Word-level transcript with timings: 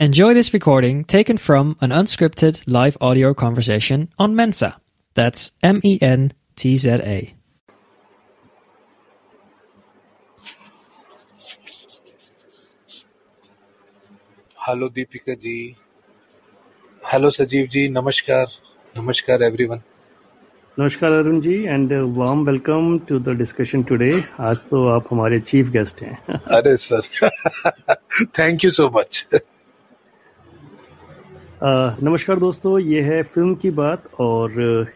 Enjoy 0.00 0.34
this 0.34 0.52
recording 0.52 1.04
taken 1.04 1.38
from 1.38 1.76
an 1.80 1.90
unscripted 1.90 2.62
live 2.66 2.96
audio 3.00 3.32
conversation 3.32 4.08
on 4.18 4.34
Mensa. 4.34 4.76
That's 5.16 5.52
M 5.62 5.80
E 5.82 5.98
N 6.02 6.32
T 6.56 6.76
Z 6.76 7.00
A. 7.02 7.34
Hello 14.58 14.88
Deepika 14.88 15.34
ji 15.34 15.56
hello 17.02 17.30
Sajeev 17.30 17.66
ji 17.72 17.88
नमस्कार 17.88 18.46
नमस्कार 18.94 19.42
everyone 19.42 19.80
नमस्कार 20.78 21.12
Arun 21.12 21.40
ji 21.40 21.56
and 21.64 21.92
warm 22.18 22.44
welcome 22.46 22.98
to 23.08 23.18
the 23.18 23.36
discussion 23.38 23.82
today 23.90 24.12
आज 24.50 24.64
तो 24.70 24.86
आप 24.96 25.08
हमारे 25.12 25.40
chief 25.40 25.70
guest 25.78 26.02
हैं 26.02 26.16
अरे 26.58 26.76
sir 26.86 27.28
thank 28.38 28.64
you 28.64 28.70
so 28.70 28.88
much 28.96 29.24
नमस्कार 31.61 32.39
दोस्तों, 32.39 32.77
ये 32.79 33.01
है 33.01 33.21
फ़िल्म 33.23 33.53
की 33.61 33.69
बात 33.69 34.03
और 34.19 34.51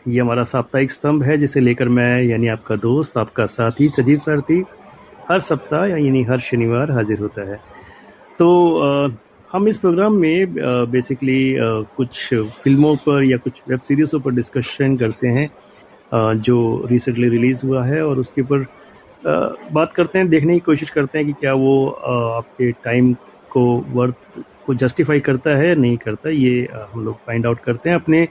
ये 0.07 0.19
हमारा 0.19 0.43
साप्ताहिक 0.43 0.91
स्तंभ 0.91 1.23
है, 1.23 1.35
जिसे 1.37 1.59
लेकर 1.59 1.89
मैं, 1.89 2.23
यानी 2.23 2.47
आपका 2.47 2.75
दोस्त, 2.75 3.17
आपका 3.17 3.45
साथी 3.45 3.87
सजीव 3.89 4.19
सारथी, 4.19 4.63
हर 5.31 5.39
सप्ताह, 5.39 5.85
यानी 5.85 6.23
हर 6.23 6.39
शनिवार 6.39 6.91
हाजिर 6.91 7.19
होता 7.19 7.49
है। 7.49 7.57
तो 8.39 8.47
हम 9.49 9.67
इस 9.67 9.77
प्रोग्राम 9.77 10.13
में 10.15 10.53
बेसिकली 10.91 11.41
कुछ 11.97 12.33
फ़िल्मों 12.33 12.95
पर 13.07 13.23
या 13.23 13.37
कुछ 13.37 13.61
वेब 13.69 13.79
सीरीज़ों 13.81 14.19
पर 14.19 14.31
डिस्कशन 14.33 14.97
करते 14.97 15.27
हैं 15.29 15.49
जो 16.39 16.87
रिसेंटली 16.91 17.29
रिलीज़ 17.29 17.65
हुआ 17.65 17.83
है 17.85 18.01
और 18.05 18.19
उसके 18.19 18.41
ऊपर 18.41 18.65
बात 19.73 19.93
करते 19.95 20.19
हैं, 20.19 20.29
देखने 20.29 20.53
की 20.53 20.59
कोशिश 20.61 20.89
करते 20.89 21.17
हैं 21.17 21.27
कि 21.27 21.33
क्या 21.39 21.53
वो 21.55 21.87
आपके 21.89 22.71
टाइम 22.83 23.15
को 23.53 23.63
वर्थ 23.89 24.41
को 24.65 24.73
जस्टिफाई 24.73 25.19
करता 25.19 25.55
है 25.57 25.67
या 25.67 25.75
नहीं 25.75 25.97
करता, 25.97 26.29
ये 26.29 26.67
हम 26.93 27.05
लोग 27.05 27.15
फाइंड 27.17 27.45
आउट 27.45 27.59
करते 27.59 27.89
हैं 27.89 27.95
अपने 27.95 28.27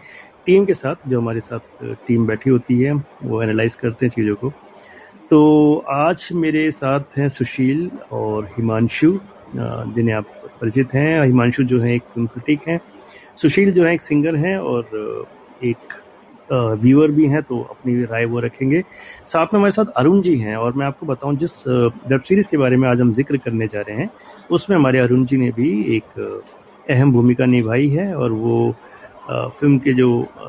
टीम 0.47 0.65
के 0.67 0.75
साथ, 0.75 1.09
जो 1.09 1.21
हमारे 1.21 1.41
साथ 1.41 1.85
टीम 2.07 2.27
बैठी 2.27 2.51
होती 2.51 2.79
है, 2.81 2.93
वो 3.23 3.43
एनालाइज 3.43 3.75
करते 3.75 4.07
हैं 4.07 4.11
चीज़ों 4.11 4.35
को। 4.37 4.53
तो 5.31 5.77
आज 5.91 6.29
मेरे 6.35 6.71
साथ 6.71 7.19
हैं 7.19 7.29
सुशील 7.29 7.91
और 8.13 8.45
हिमांशु 8.57 9.19
जिन्हें 9.57 10.15
आप 10.15 10.27
परिचित 10.61 10.95
हैं। 10.95 11.25
हिमांशु 11.25 11.65
जो 11.65 11.81
है, 11.81 11.95
एक 11.95 12.03
फ़िल्म 12.05 12.27
क्रिटिक 12.27 12.69
हैं। 12.69 12.81
सुशील 13.37 13.73
जो 13.73 13.85
है, 13.85 13.95
एक 13.95 14.03
सिंगर 14.03 14.37
हैं 14.37 14.57
और 14.59 15.27
एक 15.65 15.93
व्यूअर 16.53 17.11
भी 17.11 17.27
हैं 17.27 17.43
तो 17.43 17.61
अपनी 17.71 18.05
राय 18.05 18.25
वो 18.25 18.41
रखेंगे। 18.41 18.83
साथ 19.27 19.47
में 19.47 19.59
हमारे 19.59 19.73
साथ 19.73 19.93
अरुण 19.97 20.21
जी 20.23 20.37
हैं, 20.39 20.57
और 20.57 20.73
मैं 20.73 20.87
आपको 20.87 21.07
बताऊँ, 21.07 21.37
जिस 21.37 21.67
वेब 21.67 22.21
सीरीज़ 22.21 22.49
के 22.49 22.57
बारे 22.57 22.77
में 22.77 22.89
आज 22.89 23.01
हम 23.01 23.13
ज़िक्र 23.15 23.37
करने 23.39 23.67
जा 23.67 23.81
रहे 23.81 23.97
हैं, 23.97 24.11
उसमें 24.51 24.77
हमारे 24.77 24.99
अरुण 24.99 25.25
जी 25.25 25.37
ने 25.37 25.51
भी 25.53 25.71
एक 25.97 26.19
अहम 26.91 27.13
भूमिका 27.13 27.47
निभाई 27.47 27.89
है, 27.89 28.15
और 28.15 28.33
वो 28.33 28.75
फ़िल्म 29.31 29.79
के 29.79 29.93
जो 29.95 30.09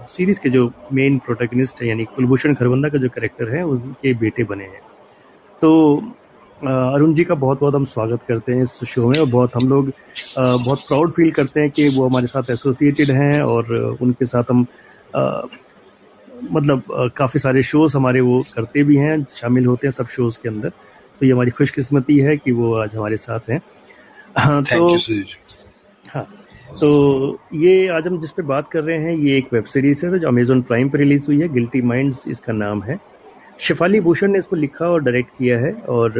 सीरीज़ 0.10 0.40
के 0.40 0.50
जो 0.50 0.72
मेन 0.94 1.18
प्रोटेगनिस्ट 1.26 1.82
है, 1.82 1.88
यानी 1.90 2.06
कुलभूषण 2.06 2.54
खरबंदा 2.56 2.90
का 2.90 2.98
जो 2.98 3.10
करेक्टर 3.10 3.56
है, 3.56 3.64
उनके 3.64 4.14
बेटे 4.16 4.44
बने 4.44 4.64
हैं। 4.64 4.82
तो 5.62 5.72
अरुण 6.62 7.14
जी 7.14 7.24
का 7.24 7.36
बहुत 7.36 7.60
बहुत 7.60 7.76
हम 7.76 7.86
स्वागत 7.86 8.22
करते 8.28 8.54
हैं 8.54 8.62
इस 8.64 8.84
शो 8.86 9.08
में, 9.10 9.20
और 9.20 9.26
बहुत 9.28 9.56
हम 9.56 9.68
लोग 9.70 9.92
बहुत 10.38 10.80
प्राउड 10.80 11.12
फील 11.12 11.32
करते 11.32 11.60
हैं 11.60 11.70
कि 11.72 11.88
वो 11.98 12.08
हमारे 12.08 12.28
साथ 12.28 12.50
एसोसिएटेड 12.52 13.12
हैं, 13.12 13.42
और 13.42 13.98
उनके 14.02 14.26
साथ 14.26 14.52
हम 14.52 14.66
मतलब 16.52 16.84
काफ़ी 17.18 17.40
सारे 17.40 17.64
शोज़ 17.64 17.98
हमारे 17.98 18.22
वो 18.22 18.42
करते 18.56 18.84
भी 18.84 18.96
हैं 18.96 19.24
शामिल 19.30 19.66
होते 19.66 19.88
हैं 19.88 19.92
सब 19.92 20.08
शोज़ 20.08 20.40
के 20.42 20.50
अंदर। 20.50 20.70
तो 20.70 21.26
ये 21.26 21.32
हमारी 21.32 21.52
खुशकिस्मती 21.52 22.18
है 22.20 22.36
कि 22.38 22.52
वो 22.52 22.74
आज 22.76 22.96
हमारे 22.96 23.18
साथ 23.18 23.50
हैं। 23.50 23.62
हाँ, 24.38 24.62
तो 24.64 24.98
हाँ 26.06 26.28
तो 26.82 27.40
ये 27.56 27.88
आज 27.88 28.08
हम 28.08 28.20
जिस 28.22 28.32
पे 28.32 28.42
बात 28.44 28.68
कर 28.68 28.84
रहे 28.84 28.98
हैं 29.00 29.16
ये 29.16 29.38
एक 29.38 29.54
वेब 29.54 29.66
सीरीज़ 29.66 30.06
है 30.06 30.20
जो 30.20 30.28
अमेजोन 30.28 30.62
प्राइम 30.62 30.90
पर 30.90 31.00
रिलीज़ 31.00 31.26
हुई 31.28 31.40
है 31.42 31.48
गिल्टी 31.54 31.82
माइंड्स 31.82 32.28
इसका 32.28 32.54
नाम 32.54 32.84
है। 32.84 33.00
शिफाली 33.60 34.00
भूषण 34.02 34.32
ने 34.32 34.38
इसको 34.38 34.56
लिखा 34.56 34.88
और 34.88 35.02
डायरेक्ट 35.04 35.30
किया 35.38 35.60
है 35.60 35.72
और 35.90 36.20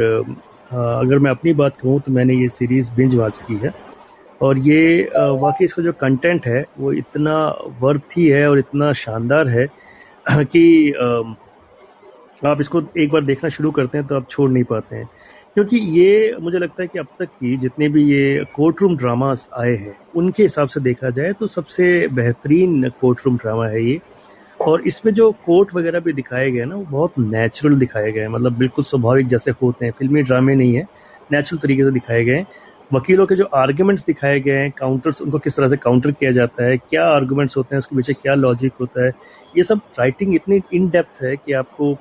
अगर 0.70 1.18
मैं 1.18 1.30
अपनी 1.30 1.52
बात 1.54 1.76
कहूँ 1.76 2.00
तो 2.00 2.12
मैंने 2.12 2.34
ये 2.34 2.48
सीरीज़ 2.48 2.92
बिंज 2.92 3.14
वॉच 3.14 3.38
की 3.38 3.56
है। 3.64 3.72
और 4.40 4.58
ये 4.58 5.10
वाकई 5.14 5.64
इसका 5.64 5.82
जो 5.82 5.92
कंटेंट 5.92 6.46
है 6.46 6.60
वो 6.78 6.92
इतना 6.92 7.34
वर्थ 7.80 8.16
ही 8.16 8.26
है 8.26 8.48
और 8.50 8.58
इतना 8.58 8.92
शानदार 8.92 9.48
है 9.48 9.66
कि 10.32 10.92
आप 12.42 12.60
इसको 12.60 12.82
एक 12.98 13.10
बार 13.10 13.22
देखना 13.24 13.48
शुरू 13.50 13.70
करते 13.70 13.98
हैं 13.98 14.06
तो 14.06 14.16
आप 14.16 14.28
छोड़ 14.30 14.50
नहीं 14.50 14.64
पाते 14.64 14.96
हैं। 14.96 15.08
क्योंकि 15.54 15.76
ये 15.98 16.36
मुझे 16.40 16.58
लगता 16.58 16.82
है 16.82 16.88
कि 16.88 16.98
अब 16.98 17.06
तक 17.18 17.26
की 17.30 17.56
जितने 17.56 17.88
भी 17.88 18.02
ये 18.04 18.44
कोर्ट 18.54 18.82
रूम 18.82 18.96
ड्रामास 18.96 19.48
आए 19.58 19.74
हैं, 19.74 19.96
उनके 20.16 20.42
हिसाब 20.42 20.68
से 20.68 20.80
देखा 20.80 21.10
जाए 21.10 21.32
तो 21.32 21.46
सबसे 21.46 21.86
बेहतरीन 22.12 22.88
कोर्ट 23.00 23.20
रूम 23.26 23.36
ड्रामा 23.36 23.66
है 23.66 23.84
ये। 23.84 24.00
और 24.60 24.82
इसमें 24.86 25.12
जो 25.14 25.30
कोर्ट 25.46 25.74
वगैरह 25.74 26.00
भी 26.00 26.12
दिखाए 26.12 26.50
गए 26.50 26.64
ना, 26.64 26.74
वो 26.76 26.84
बहुत 26.84 27.18
नेचुरल 27.18 27.78
दिखाए 27.78 28.12
गए 28.12 28.20
हैं। 28.20 28.28
मतलब 28.28 28.56
बिल्कुल 28.58 28.84
स्वाभाविक 28.84 29.26
जैसे 29.28 29.50
होते 29.62 29.84
हैं, 29.84 29.92
फिल्मी 29.92 30.22
ड्रामे 30.22 30.54
नहीं 30.54 30.74
है 30.74 30.86
नेचुरल 31.32 31.60
तरीके 31.62 31.84
से 31.84 31.90
दिखाए 31.90 32.24
गए 32.24 32.44
वकीलों 32.90 33.26
के 33.26 33.34
जो 33.34 33.44
आर्ग्यूमेंट्स 33.54 34.04
दिखाए 34.06 34.40
गए 34.40 34.52
हैं 34.52 34.70
काउंटर्स 34.70 35.20
उनको 35.22 35.38
किस 35.38 35.56
तरह 35.56 35.68
से 35.68 35.76
काउंटर 35.76 36.10
किया 36.12 36.30
जाता 36.32 36.64
है, 36.64 36.76
क्या 36.78 37.04
आर्ग्यूमेंट्स 37.06 37.56
होते 37.56 37.74
हैं, 37.74 37.78
उसके 37.78 37.96
पीछे 37.96 38.12
क्या 38.14 38.34
लॉजिक 38.34 38.72
होता 38.80 39.04
है, 39.04 39.12
ये 39.56 39.62
सब 39.62 39.80
राइटिंग 39.98 40.34
इतनी 40.34 40.60
इन 40.74 40.88
डेप्थ 40.90 41.22
है 41.22 41.36
कि 41.36 41.52
आपको 41.52 41.96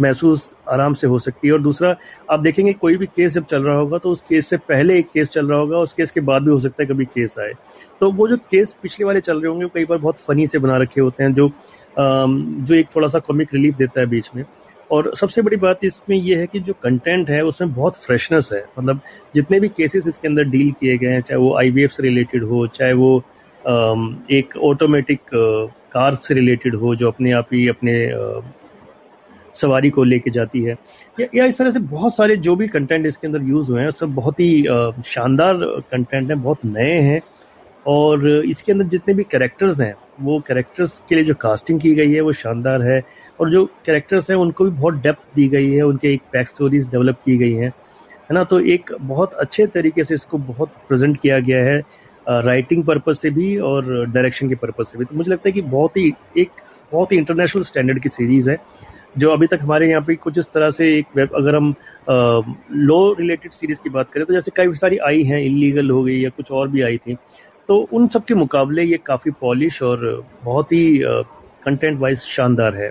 महसूस 0.00 0.54
आराम 0.70 0.94
से 0.94 1.06
हो 1.06 1.18
सकती 1.18 1.48
है। 1.48 1.52
और 1.54 1.60
दूसरा, 1.62 1.94
आप 2.30 2.40
देखेंगे 2.40 2.72
कोई 2.72 2.96
भी 2.96 3.06
केस 3.06 3.32
जब 3.32 3.44
चल 3.44 3.62
रहा 3.62 3.76
होगा 3.76 3.98
तो 3.98 4.10
उस 4.10 4.22
केस 4.28 4.48
से 4.48 4.56
पहले 4.58 4.98
एक 4.98 5.10
केस 5.12 5.30
चल 5.30 5.46
रहा 5.48 5.58
होगा, 5.58 5.78
उस 5.78 5.92
केस 5.92 6.10
के 6.10 6.20
बाद 6.22 6.42
भी 6.42 6.50
हो 6.50 6.58
सकता 6.60 6.82
है 6.82 6.88
कभी 6.88 7.04
केस 7.06 7.34
आए। 7.38 7.52
तो 8.00 8.10
वो 8.12 8.28
जो 8.28 8.36
केस 8.50 8.76
पिछले 8.82 9.06
वाले 9.06 9.20
चल 9.20 9.40
रहे 9.40 9.48
होंगे, 9.48 9.64
वो 9.64 9.70
कई 9.74 9.84
बार 9.84 9.98
बहुत 9.98 10.20
फनी 10.20 10.46
से 10.46 10.58
बना 10.58 10.76
रखे 10.76 11.00
होते 11.00 11.22
हैं, 11.24 11.32
जो 11.34 11.50
जो 11.96 12.74
एक 12.74 12.86
थोड़ा 12.94 13.08
सा 13.08 13.18
कॉमिक 13.20 13.54
रिलीफ 13.54 13.76
देता 13.76 14.00
है 14.00 14.06
बीच 14.06 14.30
में। 14.36 14.44
और 14.90 15.10
सबसे 15.16 15.42
बड़ी 15.42 15.56
बात 15.56 15.84
इसमें 15.84 16.16
यह 16.16 16.38
है 16.38 16.46
कि 16.46 16.60
जो 16.60 16.72
कंटेंट 16.82 17.30
है 17.30 17.40
उसमें 17.44 17.72
बहुत 17.74 17.96
फ्रेशनेस 17.96 18.48
है। 18.52 18.64
मतलब 18.78 19.00
जितने 19.34 19.60
भी 19.60 19.68
केसेस 19.68 20.06
इसके 20.08 20.28
अंदर 20.28 20.44
डील 20.44 20.72
किए 20.80 20.96
गए 20.98 21.08
हैं 21.08 21.20
चाहे 21.20 21.38
वो 21.40 21.54
आईवीएफ 21.58 21.90
से 21.90 22.02
रिलेटेड 22.02 22.44
हो 22.44 22.66
चाहे 22.66 22.92
वो 22.92 23.16
एक 24.32 24.56
ऑटोमेटिक 24.62 25.20
कार 25.92 26.14
से 26.14 26.34
रिलेटेड 26.34 26.74
हो 26.74 26.94
जो 26.94 27.08
अपने 27.08 27.32
आप 27.32 27.48
ही 27.52 27.66
अपने 27.68 27.94
सवारी 29.56 29.90
को 29.90 30.04
लेके 30.04 30.30
जाती 30.30 30.62
है। 30.62 30.76
या, 31.20 31.26
या 31.34 31.44
इस 31.44 31.58
तरह 31.58 31.70
से 31.70 31.78
बहुत 31.80 32.16
सारे 32.16 32.36
जो 32.36 32.56
भी 32.56 32.66
कंटेंट 32.68 33.06
इसके 33.06 33.26
अंदर 33.26 33.42
यूज़ 33.42 33.70
हुए 33.72 33.82
हैं 33.82 33.90
सब 33.90 34.14
बहुत 34.14 34.40
ही 34.40 34.64
शानदार 35.06 35.58
कंटेंट 35.90 36.30
हैं 36.30 36.42
बहुत 36.42 36.64
नए 36.64 36.98
हैं। 37.00 37.20
और 37.86 38.26
इसके 38.28 38.72
अंदर 38.72 38.84
जितने 38.84 39.14
भी 39.14 39.22
कैरेक्टर्स 39.22 39.80
हैं 39.80 39.94
वो 40.20 40.38
कैरेक्टर्स 40.46 41.02
के 41.08 41.14
लिए 41.14 41.24
जो 41.24 41.34
कास्टिंग 41.34 41.80
की 41.80 41.94
गई 41.94 42.12
है 42.12 42.20
वो 42.20 42.32
शानदार 42.32 42.82
है। 42.82 43.00
और 43.38 43.50
जो 43.50 43.64
कैरेक्टर्स 43.86 44.30
हैं, 44.30 44.36
उनको 44.38 44.64
भी 44.64 44.70
बहुत 44.70 44.94
डेप्थ 45.02 45.34
दी 45.34 45.48
गई 45.48 45.70
है, 45.70 45.82
उनके 45.82 46.12
एक 46.14 46.22
बैक 46.32 46.48
स्टोरीज 46.48 46.88
डेवलप 46.90 47.18
की 47.24 47.36
गई 47.38 47.52
हैं, 47.52 47.68
है 47.68 48.34
ना? 48.34 48.44
तो 48.44 48.60
एक 48.60 48.90
बहुत 49.02 49.34
अच्छे 49.34 49.66
तरीके 49.68 50.04
से 50.04 50.14
इसको 50.14 50.38
बहुत 50.40 50.72
प्रेजेंट 50.88 51.20
किया 51.20 51.38
गया 51.40 51.64
है 51.64 51.82
राइटिंग 52.26 52.84
पर्पज 52.84 53.16
से 53.16 53.30
भी 53.30 53.56
और 53.60 53.84
डायरेक्शन 54.06 54.48
के 54.48 54.54
पर्पज 54.56 54.86
से 54.86 54.98
भी। 54.98 55.04
तो 55.04 55.16
मुझे 55.16 55.30
लगता 55.30 55.48
है 55.48 55.52
कि 55.52 55.62
बहुत 55.62 55.96
ही, 55.96 56.12
एक 56.38 56.50
बहुत 56.92 57.12
ही 57.12 57.16
इंटरनेशनल 57.18 57.62
स्टैंडर्ड 57.62 58.02
की 58.02 58.08
सीरीज़ 58.08 58.50
है, 58.50 58.56
जो 59.18 59.30
अभी 59.30 59.46
तक 59.46 59.58
हमारे 59.62 59.88
यहाँ 59.90 60.02
पे 60.02 60.14
कुछ 60.16 60.38
इस 60.38 60.46
तरह 60.52 60.70
से 60.70 60.86
एक 60.98 61.06
वेब 61.16 61.34
अगर 61.36 61.56
हम 61.56 61.74
लो 62.08 63.12
रिलेटेड 63.18 63.52
सीरीज़ 63.52 63.78
की 63.82 63.90
बात 63.90 64.10
करें 64.12 64.24
तो 64.26 64.34
जैसे 64.34 64.50
कई 64.56 64.74
सारी 64.74 64.96
आई 65.08 65.22
हैं 65.24 65.40
इलीगल 65.40 65.90
हो 65.90 66.02
गई 66.04 66.18
या 66.20 66.30
कुछ 66.30 66.50
और 66.52 66.68
भी 66.68 66.82
आई 66.82 66.96
थी 66.98 67.14
तो 67.68 67.76
उन 67.92 68.08
सब 68.08 68.24
के 68.24 68.34
मुकाबले 68.34 68.82
ये 68.82 68.98
काफ़ी 69.06 69.30
पॉलिश 69.40 69.82
और 69.82 70.24
बहुत 70.44 70.72
ही 70.72 71.00
कंटेंट 71.64 71.98
वाइज 72.00 72.20
शानदार 72.20 72.74
है। 72.74 72.90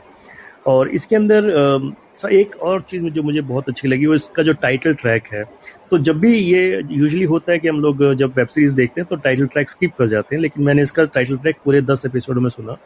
और 0.66 0.90
इसके 0.90 1.16
अंदर 1.16 1.94
एक 2.32 2.56
और 2.64 2.82
चीज़ 2.82 3.04
जो 3.06 3.24
मुझे 3.24 3.42
बहुत 3.42 3.70
अच्छी 3.70 3.88
लगी, 3.88 4.06
वो 4.06 4.16
इसका 4.16 4.44
जो 4.44 4.54
टाइटल 4.54 4.94
ट्रैक 4.94 5.24
है। 5.34 5.44
तो 5.92 5.98
जब 6.00 6.20
भी 6.20 6.36
ये 6.36 6.82
यूजली 6.92 7.24
होता 7.24 7.52
है 7.52 7.60
कि 7.60 7.68
हम 7.68 7.80
लोग 7.82 8.14
जब 8.16 8.34
वेब 8.38 8.48
सीरीज़ 8.48 8.76
देखते 8.76 9.02
हैं 9.02 9.08
तो 9.10 9.16
टाइटल 9.16 9.48
ट्रैक 9.48 9.70
स्किप 9.70 9.96
कर 10.00 10.08
जाते 10.10 10.36
हैं, 10.36 10.42
लेकिन 10.42 10.64
मैंने 10.64 10.82
इसका 10.82 11.06
टाइटल 11.06 11.38
ट्रैक 11.38 11.58
पूरे 11.66 11.82
दस 11.82 12.06
एपिसोड 12.06 12.40
में 12.40 12.50
सुना। 12.50 12.78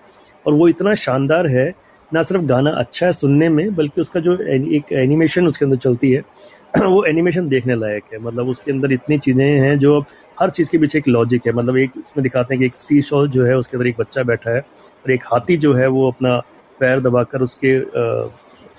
और 0.46 0.54
वो 0.54 0.68
इतना 0.68 0.94
शानदार 0.96 1.48
है, 1.48 1.74
ना 2.12 2.24
सिर्फ़ 2.24 2.44
गाना 2.46 2.72
अच्छा 2.72 3.06
है 3.06 3.12
सुनने 3.14 3.50
में, 3.50 3.76
बल्कि 3.76 4.02
उसका 4.02 4.20
जो 4.20 4.38
एक 4.78 4.92
एनिमेशन 4.94 5.48
उसके 5.48 5.66
अंदर 5.66 5.78
चलती 5.78 6.12
है, 6.12 6.24
वो 6.78 7.04
एनिमेशन 7.06 7.48
देखने 7.50 7.76
लायक 7.76 8.04
है। 8.14 8.20
मतलब 8.20 8.50
उसके 8.50 8.72
अंदर 8.72 8.92
इतनी 8.94 9.18
चीज़ें 9.18 9.46
हैं 9.46 9.78
जो 9.80 10.00
हर 10.40 10.50
चीज़ 10.50 10.70
के 10.70 10.78
पीछे 10.78 10.98
एक 10.98 11.08
लॉजिक 11.08 11.48
है। 11.48 11.54
मतलब 11.54 11.78
एक 11.78 11.98
उसमें 11.98 12.24
दिखाते 12.24 12.54
हैं 12.54 12.60
कि 12.60 12.66
एक 12.66 12.76
सी 12.76 13.02
शॉल 13.02 13.30
जो 13.30 13.46
है, 13.46 13.58
उसके 13.58 13.78
अंदर 13.78 13.88
एक 13.88 13.96
बच्चा 14.00 14.24
बैठा 14.24 14.52
है, 14.52 14.60
और 14.60 15.12
एक 15.12 15.24
हाथी 15.24 15.58
जो 15.58 15.74
है, 15.74 15.88
वो 15.88 16.08
अपना 16.12 16.42
पैर 16.80 17.00
दबाकर 17.00 17.42
उसके 17.42 17.80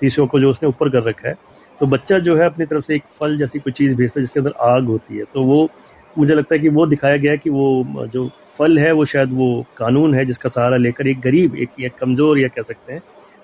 शीशों 0.01 0.27
को 0.27 0.39
जो 0.39 0.49
उसने 0.49 0.69
ऊपर 0.69 0.89
कर 0.89 1.03
रखा 1.03 1.27
है 1.29 1.35
तो 1.81 1.87
बच्चा 1.87 2.19
जो 2.19 2.35
है 2.37 2.45
अपनी 2.45 2.65
तरफ़ 2.65 2.83
से 2.85 2.95
एक 2.95 3.03
फल 3.19 3.37
जैसी 3.37 3.59
कोई 3.59 3.73
चीज़ 3.73 3.95
भेजता 3.95 4.19
है 4.19 4.23
जिसके 4.23 4.39
अंदर 4.39 4.53
आग 4.61 4.85
होती 4.85 5.17
है। 5.17 5.23
तो 5.33 5.43
वो, 5.43 5.69
मुझे 6.15 6.33
लगता 6.35 6.55
है 6.55 6.59
कि 6.61 6.69
वो 6.69 6.85
दिखाया 6.85 7.17
गया 7.17 7.31
है 7.31 7.37
कि 7.37 7.49
वो, 7.49 8.07
जो 8.07 8.29
फल 8.57 8.79
है 8.79 8.91
वो 8.91 9.05
शायद 9.05 9.33
वो 9.33 9.65
कानून 9.77 10.15
है 10.15 10.25
जिसका 10.25 10.49
सहारा 10.49 10.77
लेकर 10.77 11.07
एक 11.07 11.19
गरीब, 11.21 11.55
एक, 11.55 11.69
या 11.79 11.89
कमज़ोर 11.99 12.39
या 12.39 12.47
कह 12.47 12.61
सकते 12.61 12.93
हैं, 12.93 13.01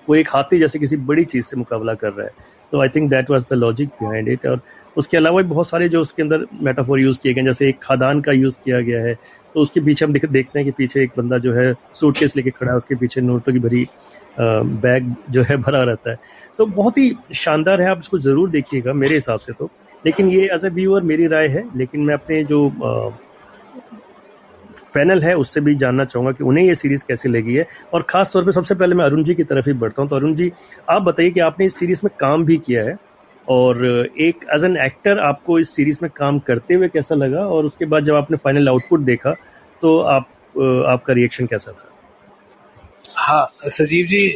वो 0.08 0.14
एक 0.14 0.28
हाथी 0.30 0.58
जैसे 0.58 0.78
किसी 0.78 0.96
बड़ी 0.96 1.24
चीज़ 1.24 1.46
से 1.46 1.56
मुकाबला 1.56 1.94
कर 1.94 2.12
रहा 2.12 2.26
है। 2.26 2.32
तो 2.72 2.80
I 2.82 2.88
think 2.88 3.10
that 3.10 3.30
was 3.30 3.44
the 3.50 3.54
logic 3.54 3.88
behind 4.02 4.28
it 4.28 4.46
और 4.46 4.60
उसके 4.96 5.16
अलावा 5.16 5.42
भी 5.42 5.48
बहुत 5.48 5.68
सारे 5.68 5.88
जो 5.88 6.00
उसके 6.00 6.22
अंदर 6.22 6.46
मेटाफोर 6.62 7.00
यूज़ 7.00 7.20
किए 7.20 7.34
गए 7.34 7.42
जैसे 7.44 7.68
एक 7.68 7.78
खादान 7.82 8.20
का 8.20 8.32
यूज़ 8.32 8.56
किया 8.64 8.80
गया 8.80 9.00
है 9.04 9.14
तो 9.54 9.60
उसके 9.60 9.80
पीछे 9.80 10.04
हम 10.04 10.12
देखते 10.12 10.58
हैं 10.58 10.64
कि 10.64 10.70
पीछे 10.70 11.02
एक 11.02 11.12
बंदा 11.18 11.38
जो 11.38 11.52
है 11.54 11.72
सूटकेस 11.94 12.36
लेके 12.36 12.50
खड़ा 12.50 12.70
है, 12.70 12.76
उसके 12.76 12.94
पीछे 12.94 13.20
नोटों 13.20 13.52
की 13.52 13.58
भरी 13.58 13.86
बैग 14.38 15.14
जो 15.30 15.42
है 15.42 15.56
भरा 15.56 15.82
रहता 15.82 16.10
है। 16.10 16.18
तो 16.58 16.66
बहुत 16.66 16.98
ही 16.98 17.14
शानदार 17.34 17.82
है, 17.82 17.88
आप 17.90 17.98
इसको 17.98 18.18
ज़रूर 18.18 18.50
देखिएगा 18.50 18.92
मेरे 18.92 19.14
हिसाब 19.14 19.40
से 19.40 19.52
तो। 19.52 19.70
लेकिन 20.04 20.28
ये 20.30 20.48
एज 20.54 20.64
ए 20.64 20.68
व्यूअर 20.70 21.02
मेरी 21.02 21.26
राय 21.26 21.46
है, 21.48 21.64
लेकिन 21.76 22.00
मैं 22.00 22.14
अपने 22.14 22.42
जो 22.44 22.68
पैनल 24.94 25.20
है, 25.22 25.34
उससे 25.36 25.60
भी 25.60 25.74
जानना 25.74 26.04
चाहूँगा 26.04 26.32
कि 26.32 26.44
उन्हें 26.44 26.64
ये 26.64 26.74
सीरीज़ 26.74 27.04
कैसी 27.08 27.28
लगी 27.28 27.54
है। 27.54 27.66
और 27.94 28.02
खास 28.10 28.30
तौर 28.32 28.44
पे 28.44 28.52
सबसे 28.52 28.74
पहले 28.74 28.94
मैं 28.94 29.04
अरुण 29.04 29.22
जी 29.24 29.34
की 29.34 29.44
तरफ़ 29.44 29.68
ही 29.68 29.72
बढ़ता 29.78 30.02
हूँ। 30.02 30.10
तो 30.10 30.16
अरुण 30.16 30.34
जी, 30.34 30.50
आप 30.90 31.02
बताइए 31.02 31.30
कि 31.30 31.40
आपने 31.40 31.66
इस 31.66 31.78
सीरीज़ 31.78 32.00
में 32.04 32.10
काम 32.20 32.44
भी 32.44 32.56
किया 32.58 32.84
है? 32.84 32.96
और 33.48 33.84
एक 34.20 34.44
एज 34.54 34.64
एन 34.64 34.76
एक्टर 34.84 35.18
आपको 35.20 35.58
इस 35.58 35.74
सीरीज़ 35.76 35.98
में 36.02 36.10
काम 36.16 36.38
करते 36.46 36.74
हुए 36.74 36.88
कैसा 36.88 37.14
लगा? 37.14 37.46
और 37.46 37.64
उसके 37.66 37.84
बाद 37.86 38.04
जब 38.04 38.14
आपने 38.14 38.36
फाइनल 38.36 38.68
आउटपुट 38.68 39.00
देखा 39.02 39.32
तो 39.82 39.98
आप 40.00 40.28
आपका 40.88 41.12
रिएक्शन 41.12 41.46
कैसा 41.46 41.72
था? 41.72 41.90
हाँ 43.18 43.68
Sajeev 43.70 44.06
ji 44.06 44.28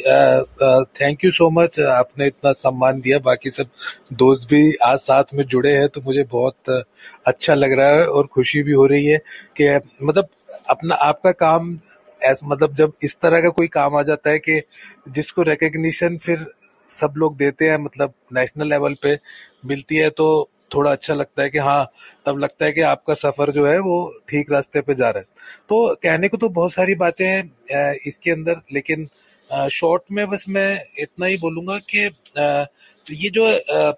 thank 1.01 1.25
you 1.25 1.31
so 1.31 1.49
much 1.51 1.79
आपने 1.81 2.27
इतना 2.27 2.53
सम्मान 2.55 3.01
दिया। 3.01 3.19
बाकी 3.21 3.51
सब 3.51 3.69
दोस्त 4.15 4.47
भी 4.51 4.73
आज 4.85 4.99
साथ 4.99 5.35
में 5.35 5.45
जुड़े 5.47 5.73
हैं 5.73 5.89
तो 5.89 6.01
मुझे 6.01 6.23
बहुत 6.33 6.85
अच्छा 7.27 7.55
लग 7.55 7.73
रहा 7.79 7.89
है 7.91 8.07
और 8.09 8.27
खुशी 8.35 8.63
भी 8.63 8.73
हो 8.73 8.87
रही 8.87 9.07
है 9.07 9.19
कि 9.57 9.77
मतलब 10.03 10.29
अपना, 10.71 10.95
आपका 10.95 11.31
काम, 11.33 11.79
ऐसा 12.23 12.47
मतलब 12.47 12.75
जब 12.77 12.93
इस 13.05 13.17
तरह 13.23 13.41
का 13.41 13.49
कोई 13.51 13.67
काम 13.69 13.97
आ 13.97 14.03
जाता 14.03 14.31
है 14.31 14.39
कि 14.39 14.61
जिसको 15.09 15.43
रिकग्निशन 15.43 16.17
फिर 16.19 16.47
सब 16.91 17.15
लोग 17.17 17.37
देते 17.39 17.69
हैं 17.71 17.77
मतलब 17.79 18.15
नेशनल 18.35 18.69
लेवल 18.71 18.95
पे 19.03 19.19
मिलती 19.67 19.97
है 19.97 20.11
तो 20.13 20.29
थोड़ा 20.75 20.91
अच्छा 20.93 21.15
लगता 21.15 21.43
है 21.43 21.51
कि 21.51 21.59
हाँ 21.59 21.91
तब 22.27 22.39
लगता 22.39 22.65
है 22.65 22.73
कि 22.73 22.81
आपका 22.83 23.15
सफ़र 23.15 23.51
जो 23.53 23.67
है 23.67 23.79
वो 23.81 23.97
ठीक 24.31 24.53
रास्ते 24.53 24.81
पे 24.81 24.95
जा 24.95 25.11
रहा 25.11 25.19
है। 25.19 25.27
तो 25.69 25.95
कहने 26.03 26.29
को 26.29 26.37
तो 26.37 26.49
बहुत 26.51 26.73
सारी 26.73 26.95
बातें 26.95 27.27
हैं 27.27 27.95
इसके 28.07 28.31
अंदर, 28.31 28.61
लेकिन 28.73 29.09
शॉर्ट 29.71 30.03
में 30.13 30.27
बस 30.31 30.45
मैं 30.49 30.83
इतना 30.99 31.27
ही 31.27 31.37
बोलूँगा 31.39 31.79
कि 31.91 32.05
ये 33.15 33.31
जो 33.31 33.47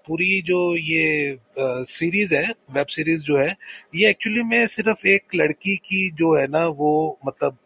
पूरी 0.07 0.41
जो 0.41 0.59
ये 0.77 1.37
सीरीज़ 1.57 2.33
है 2.35 2.47
वेब 2.75 2.87
सीरीज़ 2.87 3.21
जो 3.23 3.37
है, 3.37 3.55
ये 3.95 4.09
एक्चुअली 4.09 4.43
में 4.43 4.65
सिर्फ़ 4.67 5.07
एक 5.07 5.35
लड़की 5.35 5.75
की 5.85 6.09
जो 6.11 6.35
है 6.37 6.47
ना, 6.47 6.65
वो 6.67 7.19
मतलब 7.27 7.57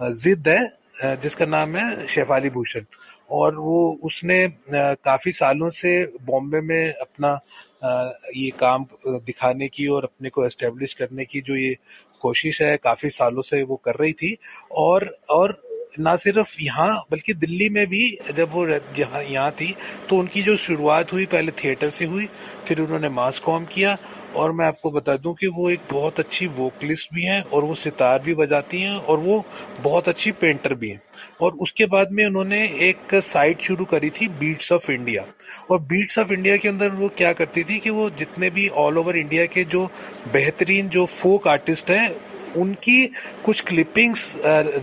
जिद 0.00 0.48
है 0.48 1.16
जिसका 1.22 1.46
नाम 1.46 1.76
है 1.76 2.06
शेफाली 2.08 2.50
भूषण। 2.50 2.84
और 3.30 3.56
वो, 3.56 3.98
उसने 4.02 4.46
काफ़ी 4.70 5.32
सालों 5.32 5.70
से 5.70 6.04
बॉम्बे 6.26 6.60
में 6.60 6.92
अपना 6.92 7.38
ये 8.36 8.50
काम 8.60 8.86
दिखाने 9.06 9.68
की 9.68 9.86
और 9.88 10.04
अपने 10.04 10.28
को 10.30 10.44
एस्टेब्लिश 10.46 10.94
करने 10.94 11.24
की 11.24 11.40
जो 11.40 11.56
ये 11.56 11.74
कोशिश 12.22 12.60
है, 12.62 12.76
काफ़ी 12.76 13.10
सालों 13.10 13.42
से 13.42 13.62
वो 13.62 13.76
कर 13.84 13.94
रही 13.94 14.12
थी। 14.12 14.36
और 14.72 15.10
और 15.30 15.60
ना 15.98 16.14
सिर्फ़ 16.16 16.56
यहाँ, 16.60 17.04
बल्कि 17.10 17.34
दिल्ली 17.34 17.68
में 17.68 17.86
भी 17.88 18.18
जब 18.36 18.50
वो 18.52 18.66
यहाँ 18.66 19.50
थी 19.52 19.74
तो 20.08 20.16
उनकी 20.16 20.42
जो 20.42 20.56
शुरुआत 20.58 21.12
हुई, 21.12 21.26
पहले 21.26 21.52
थिएटर 21.54 21.90
से 21.90 22.04
हुई, 22.04 22.26
फिर 22.66 22.80
उन्होंने 22.80 23.08
मास 23.10 23.38
कॉम 23.38 23.64
किया 23.66 23.96
और 24.36 24.52
मैं 24.52 24.66
आपको 24.66 24.90
बता 24.90 25.16
दूँ 25.16 25.34
कि 25.34 25.46
वो 25.46 25.70
एक 25.70 25.80
बहुत 25.92 26.18
अच्छी 26.20 26.46
वोकलिस्ट 26.46 27.14
भी 27.14 27.22
हैं 27.22 27.42
और 27.42 27.64
वो 27.64 27.74
सितार 27.74 28.18
भी 28.22 28.34
बजाती 28.34 28.80
हैं 28.82 28.96
और 28.96 29.18
वो 29.18 29.44
बहुत 29.82 30.08
अच्छी 30.08 30.32
पेंटर 30.32 30.74
भी 30.74 30.90
हैं। 30.90 31.00
और 31.40 31.52
उसके 31.52 31.86
बाद 31.86 32.12
में 32.12 32.24
उन्होंने 32.26 32.62
एक 32.88 33.14
साइट 33.14 33.62
शुरू 33.62 33.84
करी 33.84 34.10
थी 34.10 34.28
बीट्स 34.28 34.72
ऑफ़ 34.72 34.90
इंडिया 34.92 35.24
और 35.70 35.80
बीट्स 35.80 36.18
ऑफ़ 36.18 36.32
इंडिया 36.32 36.56
के 36.56 36.68
अंदर 36.68 36.90
वो 36.90 37.08
क्या 37.08 37.32
करती 37.32 37.64
थी 37.64 37.78
कि 37.78 37.90
वो 37.90 38.08
जितने 38.10 38.50
भी 38.50 38.68
ऑल 38.68 38.98
ओवर 38.98 39.16
इंडिया 39.16 39.46
के 39.46 39.64
जो 39.64 39.86
बेहतरीन 40.32 40.88
जो 40.88 41.06
फोक 41.06 41.48
आर्टिस्ट 41.48 41.90
हैं 41.90 42.08
उनकी 42.60 43.04
कुछ 43.44 43.60
क्लिपिंग्स 43.60 44.34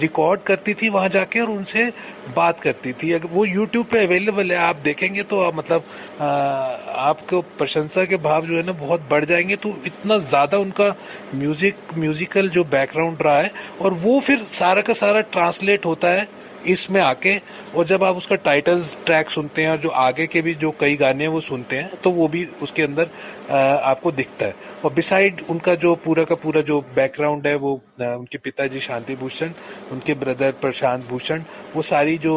रिकॉर्ड 0.02 0.42
करती 0.44 0.74
थी 0.74 0.90
वहाँ 0.90 1.10
जाके 1.10 1.40
और 1.40 1.50
उनसे 1.50 1.92
बात 2.36 2.60
करती 2.62 2.94
थी। 2.94 3.12
अगर 3.14 3.30
वो 3.32 3.46
यूट्यूब 3.46 3.86
पे 3.86 4.04
अवेलेबल 4.06 4.52
है, 4.52 4.58
आप 4.60 4.76
देखेंगे 4.84 5.24
तो 5.24 5.52
मतलब 5.52 5.84
आपको 6.22 7.42
प्रशंसा 7.58 8.06
के 8.06 8.18
भाव 8.20 8.46
जो 8.46 8.56
है 8.58 8.64
ना, 8.64 8.72
बहुत 8.74 9.08
बढ़ 9.10 9.26
जाएँगे। 9.26 9.56
तो 9.58 9.70
इतना 9.86 10.18
ज़्यादा 10.20 10.58
उनका 10.58 10.94
म्यूज़िक 11.36 11.98
म्यूजिकल 11.98 12.50
जो 12.50 12.64
बैकग्राउंड 12.66 13.22
रहा 13.22 13.38
है, 13.38 13.52
और 13.82 13.94
वो 13.96 14.20
फिर 14.20 14.42
सारा 14.54 14.82
का 14.82 14.94
सारा 14.96 15.22
ट्रांसलेट 15.22 15.86
होता 15.86 16.08
है। 16.10 16.28
इसमें 16.68 17.00
आके 17.02 17.36
और 17.76 17.86
जब 17.86 18.04
आप 18.04 18.16
उसका 18.16 18.36
टाइटल 18.46 18.84
ट्रैक 19.06 19.30
सुनते 19.30 19.62
हैं 19.62 19.70
और 19.70 19.78
जो 19.78 19.90
आगे 19.90 20.28
के 20.28 20.42
भी 20.42 20.54
जो 20.56 20.72
कई 20.80 20.96
गाने 20.96 21.24
हैं 21.24 21.32
वो 21.32 21.42
सुनते 21.42 21.78
हैं 21.78 22.02
तो 22.04 22.12
वो 22.12 22.28
भी 22.28 22.46
उसके 22.64 22.84
अंदर 22.84 23.10
आपको 23.52 24.12
दिखता 24.12 24.46
है। 24.46 24.56
और 24.86 24.94
बिसाइड 24.94 25.42
उनका 25.50 25.76
जो 25.76 25.96
पूरा 25.96 26.24
का 26.24 26.36
पूरा 26.36 26.62
जो 26.62 26.80
बैकग्राउंड 26.96 27.48
है, 27.48 27.56
वो 27.56 27.82
उनके 28.00 28.38
पिताजी 28.38 28.80
शांति 28.80 29.16
भूषण 29.16 29.52
उनके 29.92 30.14
ब्रदर 30.14 30.52
प्रशांत 30.52 31.06
भूषण 31.10 31.44
वो 31.76 31.82
सारी 31.82 32.18
जो 32.18 32.36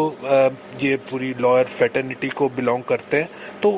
ये 0.83 0.97
पूरी 1.11 1.33
लॉयर 1.41 1.67
फेटर्निटी 1.69 2.29
को 2.29 2.49
बिलोंग 2.49 2.83
करते 2.83 3.17
हैं। 3.17 3.61
तो 3.63 3.71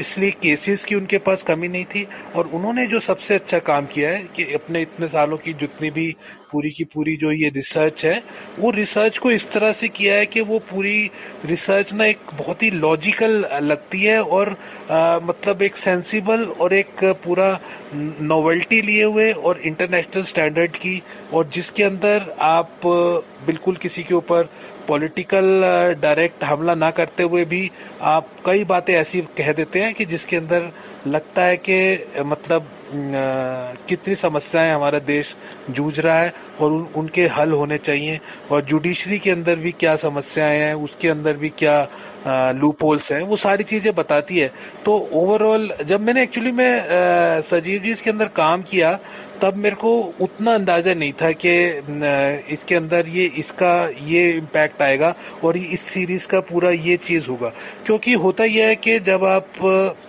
इसलिए 0.00 0.30
केसेस 0.42 0.84
की 0.84 0.94
उनके 0.94 1.18
पास 1.18 1.42
कमी 1.42 1.68
नहीं 1.68 1.84
थी 1.84 2.06
और 2.36 2.46
उन्होंने 2.46 2.86
जो 2.86 3.00
सबसे 3.00 3.34
अच्छा 3.34 3.58
काम 3.68 3.86
किया 3.86 4.10
है 4.10 4.22
कि 4.36 4.52
अपने 4.54 4.82
इतने 4.82 5.08
सालों 5.08 5.36
की 5.36 5.52
जितनी 5.52 5.90
भी 5.90 6.14
पूरी 6.52 6.70
की 6.70 6.84
पूरी 6.84 7.16
जो 7.16 7.30
ये 7.32 7.48
रिसर्च 7.48 8.04
है 8.04 8.22
वो 8.58 8.70
रिसर्च 8.70 9.18
को 9.18 9.30
इस 9.30 9.50
तरह 9.52 9.72
से 9.72 9.88
किया 9.88 10.14
है 10.14 10.26
कि 10.26 10.40
वो 10.40 10.58
पूरी 10.70 11.10
रिसर्च 11.44 11.92
ना 11.92 12.04
एक 12.04 12.18
बहुत 12.34 12.62
ही 12.62 12.70
लॉजिकल 12.70 13.32
लगती 13.62 14.00
है 14.02 14.22
और 14.22 14.56
आ, 14.90 15.18
मतलब 15.18 15.62
एक 15.62 15.76
सेंसिबल 15.76 16.44
और 16.60 16.72
एक 16.74 17.04
पूरा 17.24 17.58
नोवेल्टी 17.94 18.80
लिए 18.82 19.04
हुए 19.04 19.30
और 19.32 19.60
इंटरनेशनल 19.60 20.22
स्टैंडर्ड 20.22 20.76
की 20.76 21.02
और 21.34 21.48
जिसके 21.48 21.82
अंदर 21.82 22.34
आप 22.40 22.80
बिल्कुल 23.46 23.76
किसी 23.76 24.02
के 24.02 24.14
ऊपर 24.14 24.48
पॉलिटिकल 24.88 25.46
डायरेक्ट 26.02 26.44
हमला 26.44 26.74
ना 26.74 26.90
करते 26.90 27.22
हुए 27.22 27.44
भी 27.44 27.70
आप 28.02 28.28
कई 28.46 28.64
बातें 28.64 28.92
ऐसी 28.94 29.20
कह 29.38 29.52
देते 29.52 29.80
हैं 29.80 29.94
कि 29.94 30.04
जिसके 30.04 30.36
अंदर 30.36 30.70
लगता 31.06 31.42
है 31.42 31.56
कि 31.56 32.22
मतलब 32.26 32.70
कितनी 33.88 34.14
समस्याएँ 34.14 34.72
हमारा 34.72 34.98
देश 34.98 35.34
जूझ 35.70 35.98
रहा 36.00 36.20
है 36.20 36.32
और 36.60 36.72
उन, 36.72 36.86
उनके 36.96 37.26
हल 37.28 37.52
होने 37.52 37.78
चाहिए 37.78 38.20
और 38.50 38.64
जुडिशरी 38.64 39.18
के 39.18 39.30
अंदर 39.30 39.56
भी 39.56 39.72
क्या 39.72 39.94
समस्याएँ 39.96 40.60
हैं 40.60 40.74
उसके 40.74 41.08
अंदर 41.08 41.36
भी 41.36 41.48
क्या 41.58 42.52
लूप 42.54 42.82
होल्स 42.82 43.12
हैं 43.12 43.22
वो 43.22 43.36
सारी 43.36 43.64
चीज़ें 43.64 43.94
बताती 43.94 44.38
है। 44.38 44.50
तो 44.84 44.96
ओवरऑल 45.12 45.68
जब 45.84 46.00
मैंने 46.00 46.22
एक्चुअली 46.22 46.52
मैं 46.52 47.40
सजीव 47.42 47.82
जी 47.82 47.90
इसके 47.92 48.10
अंदर 48.10 48.28
काम 48.36 48.62
किया 48.62 48.98
तब 49.42 49.56
मेरे 49.56 49.76
को 49.76 49.90
उतना 50.20 50.54
अंदाज़ा 50.54 50.94
नहीं 50.94 51.12
था 51.22 51.30
कि 51.44 51.52
इसके 52.54 52.74
अंदर 52.74 53.08
ये 53.08 53.27
इसका 53.36 53.72
ये 54.04 54.30
इम्पैक्ट 54.32 54.82
आएगा 54.82 55.14
और 55.44 55.56
इस 55.56 55.80
सीरीज़ 55.82 56.26
का 56.26 56.40
पूरा 56.40 56.70
ये 56.70 56.96
चीज़ 56.96 57.26
होगा। 57.26 57.48
क्योंकि 57.86 58.12
होता 58.12 58.44
यह 58.44 58.66
है 58.66 58.76
कि 58.76 58.98
जब 59.00 59.24
आप 59.24 59.46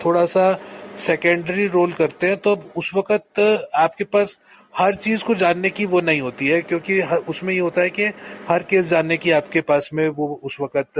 थोड़ा 0.05 0.25
सा 0.25 0.51
सेकेंडरी 0.97 1.67
रोल 1.67 1.91
करते 1.93 2.27
हैं 2.27 2.37
तो 2.37 2.55
उस 2.77 2.91
वक्त 2.95 3.39
आपके 3.75 4.03
पास 4.03 4.39
हर 4.77 4.95
चीज़ 4.95 5.23
को 5.23 5.35
जानने 5.35 5.69
की 5.69 5.85
वो 5.85 5.99
नहीं 6.01 6.19
होती 6.21 6.47
है 6.47 6.61
क्योंकि 6.61 7.01
उसमें 7.29 7.53
ये 7.53 7.59
होता 7.59 7.81
है 7.81 7.89
कि 7.89 8.05
हर 8.49 8.63
केस 8.63 8.85
जानने 8.87 9.17
की 9.17 9.31
आपके 9.31 9.61
पास 9.61 9.89
में 9.93 10.07
वो 10.09 10.27
उस 10.43 10.57
वक्त 10.61 10.99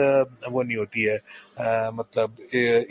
वो 0.52 0.64
नहीं 0.64 0.78
होती 0.78 1.04
है। 1.04 1.16
आ, 1.16 1.92
मतलब 1.92 2.36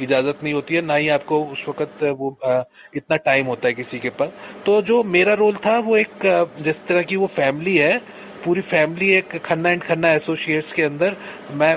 इजाज़त 0.01 0.39
नहीं 0.43 0.55
होती 0.55 0.75
है 0.75 0.83
ना 0.83 0.95
ही 0.95 1.09
आपको 1.09 1.43
उस 1.45 1.65
वक्त 1.69 2.03
वो 2.19 2.37
आ, 2.45 2.63
इतना 2.95 3.17
टाइम 3.17 3.47
होता 3.47 3.69
है 3.69 3.75
किसी 3.75 3.99
के 3.99 4.11
पास। 4.11 4.31
तो 4.67 4.81
जो 4.83 5.03
मेरा 5.05 5.35
रोल 5.35 5.57
था 5.57 5.79
वो 5.79 5.97
एक 5.97 6.55
जिस 6.61 6.87
तरह 6.87 7.03
की 7.03 7.17
वो 7.17 7.27
फैमिली 7.27 7.77
है 7.77 8.01
पूरी 8.45 8.61
फैमिली 8.63 9.11
एक 9.13 9.37
खन्ना 9.45 9.71
एंड 9.71 9.83
खन्ना 9.83 10.13
एसोसिएट्स 10.13 10.73
के 10.73 10.83
अंदर, 10.83 11.17
मैं 11.53 11.75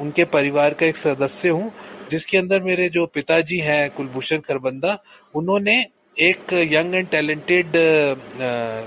उनके 0.00 0.24
परिवार 0.26 0.74
का 0.74 0.86
एक 0.86 0.96
सदस्य 0.96 1.48
हूँ, 1.48 1.72
जिसके 2.10 2.38
अंदर 2.38 2.62
मेरे 2.62 2.88
जो 2.88 3.06
पिताजी 3.06 3.58
हैं 3.60 3.90
कुलभूषण 3.90 4.38
खरबंदा, 4.40 4.98
उन्होंने 5.34 5.84
एक 6.16 6.52
यंग 6.72 6.94
एंड 6.94 7.08
टैलेंटेड 7.08 7.76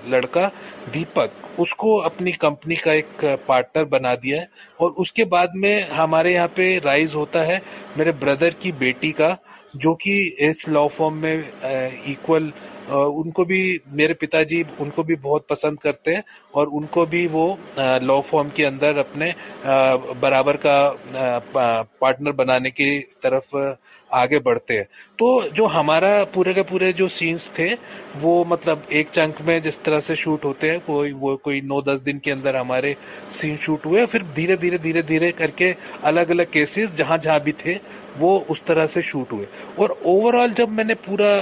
लड़का, 0.10 0.48
दीपक, 0.94 1.32
उसको 1.60 1.96
अपनी 2.00 2.32
कंपनी 2.34 2.76
का 2.76 2.94
एक 2.94 3.26
पार्टनर 3.48 3.86
बना 3.90 4.14
दिया 4.16 4.40
है 4.40 4.50
और 4.80 4.92
उसके 5.00 5.24
बाद 5.26 5.52
में 5.56 5.90
हमारे 5.90 6.34
यहाँ 6.34 6.48
पे 6.56 6.78
राइज 6.86 7.14
होता 7.16 7.44
है 7.44 7.62
मेरे 7.98 8.12
ब्रदर 8.14 8.56
की 8.62 8.72
बेटी 8.74 9.12
का, 9.12 9.38
जो 9.76 9.94
कि 9.96 10.18
इस 10.42 10.68
लॉ 10.70 10.88
फॉर्म 10.88 11.16
में 11.16 12.04
इक्वल 12.08 12.52
उनको 12.90 13.46
भी, 13.46 13.80
मेरे 13.94 14.14
पिताजी 14.14 14.64
उनको 14.80 15.04
भी 15.04 15.16
बहुत 15.18 15.46
पसंद 15.50 15.80
करते 15.80 16.12
हैं 16.12 16.24
और 16.56 16.68
उनको 16.70 17.06
भी 17.06 17.26
वो 17.28 17.48
लॉ 17.78 18.20
फॉर्म 18.22 18.50
के 18.56 18.64
अंदर 18.66 18.98
अपने 18.98 19.34
बराबर 20.22 20.58
का 20.66 20.78
पार्टनर 21.52 22.32
बनाने 22.34 22.72
की 22.72 23.00
तरफ़ 23.24 23.58
आगे 24.10 24.40
बढ़ते 24.40 24.74
हैं। 24.74 24.84
तो 25.20 25.28
जो 25.50 25.66
हमारा 25.66 26.24
पूरे 26.34 26.54
के 26.54 26.62
पूरे 26.64 26.92
जो 26.94 27.08
सीन्स 27.08 27.50
थे, 27.58 27.68
वो 28.18 28.46
मतलब 28.46 28.86
एक 28.92 29.10
चंक 29.10 29.42
में 29.42 29.62
जिस 29.62 29.82
तरह 29.84 30.00
से 30.00 30.16
शूट 30.16 30.46
होते 30.46 30.70
हैं, 30.72 30.80
कोई, 30.80 31.12
वो 31.12 31.36
कोई 31.38 31.62
नौ 31.62 31.82
दस 31.82 32.00
दिन 32.00 32.20
के 32.20 32.32
अंदर 32.32 32.56
हमारे 32.56 32.96
सीन 33.32 33.58
शूट 33.58 33.86
हुए 33.86 34.06
फिर 34.06 34.24
धीरे 34.36 34.58
धीरे 34.58 34.78
धीरे 34.78 35.02
धीरे 35.04 35.32
करके 35.32 35.76
अलग 36.04 36.32
अलग 36.32 36.52
केसेस 36.52 36.96
जहाँ 36.96 37.18
जहाँ 37.18 37.40
भी 37.40 37.52
थे, 37.66 37.76
वो 38.18 38.38
उस 38.50 38.64
तरह 38.66 38.88
से 38.88 39.02
शूट 39.02 39.32
हुए। 39.32 39.48
और 39.80 40.00
ओवरऑल 40.06 40.52
जब 40.54 40.70
मैंने 40.70 40.94
पूरा 41.06 41.36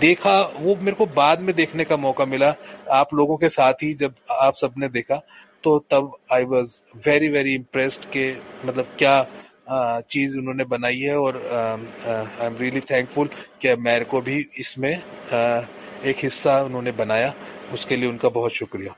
देखा, 0.00 0.40
वो 0.40 0.74
मेरे 0.76 0.96
को 0.96 1.06
बाद 1.06 1.40
में 1.40 1.54
देखने 1.56 1.84
का 1.84 1.96
मौका 1.96 2.24
मिला। 2.26 2.54
आप 2.92 3.14
लोगों 3.14 3.36
के 3.36 3.48
साथ 3.48 3.82
ही 3.82 3.92
जब 3.94 4.14
आप 4.32 4.56
सबने 4.56 4.88
देखा 4.90 5.20
तो 5.64 5.78
तब 5.90 6.12
I 6.32 6.44
was 6.44 6.80
very 7.06 7.28
very 7.28 7.54
impressed 7.54 8.04
के 8.12 8.30
मतलब 8.66 8.94
क्या 8.98 10.00
चीज़ 10.10 10.36
उन्होंने 10.38 10.64
बनाई 10.64 10.98
है 10.98 11.16
और 11.18 11.36
आई 11.36 12.46
एम 12.46 12.56
रियली 12.60 12.80
थैंकफुल 12.80 13.28
कि 13.62 13.74
मेरे 13.78 14.04
को 14.04 14.20
भी 14.20 14.38
इसमें 14.58 14.90
एक 14.90 16.16
हिस्सा 16.22 16.60
उन्होंने 16.62 16.92
बनाया। 16.94 17.32
उसके 17.72 17.96
लिए 17.96 18.08
उनका 18.08 18.28
बहुत 18.30 18.52
शुक्रिया। 18.52 18.94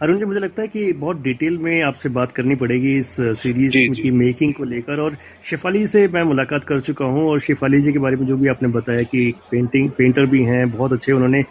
अरुण 0.00 0.18
जी 0.18 0.24
मुझे 0.24 0.40
लगता 0.40 0.62
है 0.62 0.68
कि 0.68 0.92
बहुत 0.94 1.20
डिटेल 1.22 1.56
में 1.58 1.82
आपसे 1.82 2.08
बात 2.08 2.32
करनी 2.32 2.54
पड़ेगी 2.56 2.96
इस 2.98 3.08
सीरीज़ 3.38 4.00
की 4.00 4.10
मेकिंग 4.10 4.52
को 4.54 4.64
लेकर। 4.64 5.00
और 5.00 5.16
शेफाली 5.44 5.84
से 5.86 6.06
मैं 6.08 6.22
मुलाकात 6.24 6.64
कर 6.64 6.80
चुका 6.80 7.04
हूँ 7.14 7.26
और 7.30 7.40
शेफाली 7.46 7.80
जी 7.80 7.92
के 7.92 7.98
बारे 7.98 8.16
में 8.16 8.24
जो 8.26 8.36
भी 8.36 8.48
आपने 8.48 8.68
बताया 8.78 9.02
कि 9.14 9.24
पेंटिंग 9.50 9.90
पेंटर 9.98 10.26
भी 10.34 10.42
हैं 10.44 10.70
बहुत 10.70 10.92
अच्छे 10.92 11.12
उन्होंने 11.12 11.42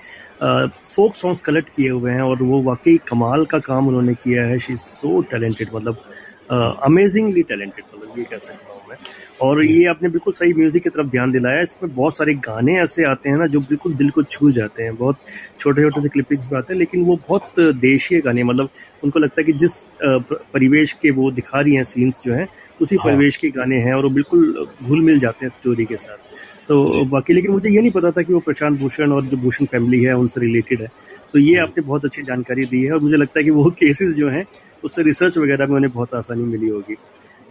फोक 0.42 1.16
सॉन्ग्स 1.16 1.42
कलेक्ट 1.42 1.70
किए 1.76 1.90
हुए 1.90 2.12
हैं 2.12 2.22
और 2.22 2.44
वो 2.44 2.62
वाकई 2.64 2.98
कमाल 3.08 3.46
का 3.52 3.60
काम 3.68 3.88
उन्होंने 3.88 4.14
किया 4.24 4.46
है। 4.48 4.60
शी 4.60 4.74
इज़ 4.74 4.80
सो 4.82 5.22
टैलेंटेड 5.32 5.70
मतलब 5.74 5.98
अमेजिंगली 6.86 7.44
टैलेंटेड 7.44 7.86
मतलब 7.94 8.20
ये 8.20 8.24
कह 8.26 8.38
सकता 8.38 8.72
हूँ। 8.72 8.77
मैं 8.90 8.98
और 9.42 9.64
ये 9.66 9.86
आपने 9.86 10.10
बिल्कुल 10.10 10.34
सही 10.34 10.54
म्यूज़िक 10.54 10.84
की 10.84 10.90
तरफ़ 10.90 11.08
ध्यान 11.08 11.32
दिलाया। 11.32 11.62
इसमें 11.62 11.94
बहुत 11.96 12.18
सारे 12.18 12.34
गाने 12.34 12.80
ऐसे 12.82 13.04
आते 13.10 13.30
हैं 13.30 13.38
ना 13.38 13.48
जो 13.48 13.60
बिल्कुल 13.60 13.94
दिल 13.94 14.10
को 14.10 14.24
छू 14.24 14.52
जाते 14.52 14.84
हैं। 14.84 14.96
बहुत 14.96 15.18
छोटे 15.60 15.82
छोटे 15.82 16.02
से 16.02 16.10
क्लिपिंग्स 16.10 16.52
में 16.52 16.58
आते 16.58 16.74
हैं 16.74 16.80
लेकिन 16.80 17.04
वो 17.06 17.16
बहुत 17.30 17.60
देशीय 17.60 18.22
गाने 18.22 18.44
मतलब 18.44 18.70
उनको 19.04 19.20
लगता 19.20 19.42
है 19.42 19.46
कि 19.46 19.54
जिस 19.54 19.80
परिवेश 20.54 20.94
के 20.94 21.12
वो 21.12 21.32
दिखा 21.32 21.62
रही 21.62 21.76
हैं 21.76 21.84
सीन्स 21.84 22.22
जो 22.24 22.34
हैं 22.34 22.48
उसी 22.82 22.96
हाँ। 22.96 23.06
परिवेश 23.06 23.38
के 23.38 23.50
गाने 23.50 23.80
हैं 23.80 23.94
और 23.94 24.04
वो 24.04 24.10
बिल्कुल 24.10 24.68
घुल 24.84 25.02
मिल 25.02 25.20
जाते 25.20 25.46
हैं 25.46 25.50
स्टोरी 25.50 25.86
के 25.86 25.98
साथ। 25.98 26.18
तो 26.68 27.06
बाकी 27.06 27.34
लेकिन 27.34 27.52
मुझे 27.52 27.70
ये 27.70 27.82
नहीं 27.82 27.92
पता 27.92 28.12
था 28.12 28.22
कि 28.22 28.34
वो 28.34 28.40
प्रशांत 28.40 28.80
भूषण 28.80 29.12
और 29.12 29.26
जो 29.26 29.38
भूषण 29.38 29.66
फैमिली 29.66 30.04
है 30.04 30.14
उनसे 30.14 30.42
रिलेटेड 30.42 30.82
है। 30.82 30.88
तो 31.34 31.40
ये 31.40 31.58
हाँ। 31.58 31.68
आपने 31.68 31.84
बहुत 31.84 32.06
अच्छी 32.06 32.24
जानकारी 32.24 32.66
दी 32.66 32.84
है 32.84 32.92
और 32.92 33.00
मुझे 33.00 33.18
लगता 33.18 33.40
है 33.40 33.44
कि 33.44 33.52
वो 33.52 33.70
केसेस 33.80 34.16
जो 34.16 34.30
हैं 34.30 34.46
उससे 34.84 35.04
रिसर्च 35.04 35.38
वगैरह 35.38 35.68
में 35.68 35.76
उन्हें 35.76 35.92
बहुत 35.94 36.14
आसानी 36.14 36.44
मिली 36.44 36.68
होगी। 36.68 36.96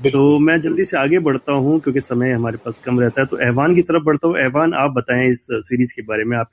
तो 0.04 0.38
मैं 0.38 0.60
जल्दी 0.60 0.84
से 0.84 0.96
आगे 0.98 1.18
बढ़ता 1.26 1.52
हूँ 1.52 1.78
क्योंकि 1.80 2.00
समय 2.00 2.32
हमारे 2.32 2.56
पास 2.64 2.78
कम 2.84 2.98
रहता 3.00 3.20
है। 3.20 3.26
तो 3.26 3.38
एहवान 3.46 3.74
की 3.74 3.82
तरफ़ 3.82 4.02
बढ़ता 4.04 4.28
हूँ। 4.28 4.36
एहवान 4.38 4.74
आप 4.80 4.90
बताएँ 4.96 5.28
इस 5.30 5.46
सीरीज़ 5.68 5.92
के 5.96 6.02
बारे 6.10 6.24
में। 6.24 6.36
आप 6.38 6.50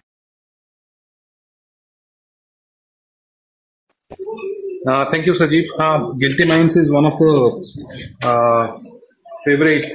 थैंक 5.14 5.28
यू 5.28 5.34
सजीव 5.34 5.74
हाँ 5.82 5.98
Guilty 6.20 6.48
Minds 6.50 6.78
is 6.78 6.92
one 6.92 7.06
of 7.06 7.14
the 7.20 7.26
favourite 9.46 9.86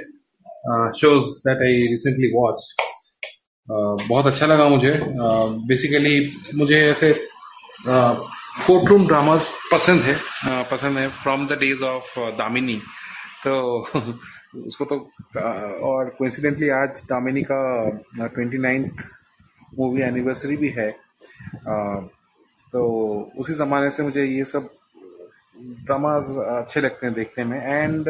shows 0.97 1.27
that 1.49 1.63
I 1.67 1.81
recently 1.93 2.31
watched 2.35 2.87
बहुत 4.09 4.27
अच्छा 4.27 4.47
लगा 4.47 4.69
मुझे। 4.69 4.93
बेसिकली 5.69 6.21
uh, 6.21 6.55
मुझे 6.55 6.81
ऐसे 6.91 7.13
कोर्ट 7.87 8.89
रूम 8.91 9.07
ड्रामास 9.07 9.53
पसंद 9.73 10.01
है। 10.03 10.15
Uh, 10.17 10.65
पसंद 10.73 10.99
है 10.99 11.09
from 11.23 11.47
the 11.49 11.59
days 11.61 11.85
of 11.85 12.19
Damini 12.39 12.81
तो 13.45 13.55
उसको 14.67 14.85
तो 14.85 14.97
और 15.89 16.09
कोइंसिडेंटली 16.19 16.69
आज 16.69 17.03
दामिनी 17.09 17.43
का 17.51 18.27
ट्वेंटी 18.27 18.59
नाइन्थ 18.59 19.05
मूवी 19.79 20.03
एनिवर्सरी 20.03 20.57
भी 20.57 20.69
है। 20.79 20.91
तो 22.73 22.81
उसी 23.39 23.53
ज़माने 23.55 23.91
से 23.91 24.03
मुझे 24.03 24.25
ये 24.25 24.45
सब 24.45 24.69
ड्रामाज 25.85 26.37
अच्छे 26.39 26.81
लगते 26.81 27.07
हैं 27.07 27.15
देखने 27.15 27.45
में। 27.45 27.59
एंड 27.59 28.09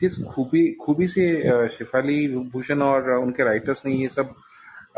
जिस 0.00 0.22
खूबी 0.24 0.66
खूबी 0.80 1.06
से 1.08 1.68
शिफाली, 1.68 2.26
भूषण 2.28 2.82
और 2.82 3.10
उनके 3.12 3.44
राइटर्स 3.44 3.86
ने 3.86 3.92
ये 3.94 4.08
सब 4.08 4.34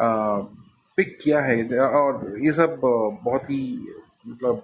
पिक 0.00 1.19
किया 1.23 1.40
है। 1.40 1.78
और 1.78 2.37
ये 2.45 2.52
सब 2.52 2.81
बहुत 3.25 3.50
ही 3.50 3.62
मतलब 4.26 4.62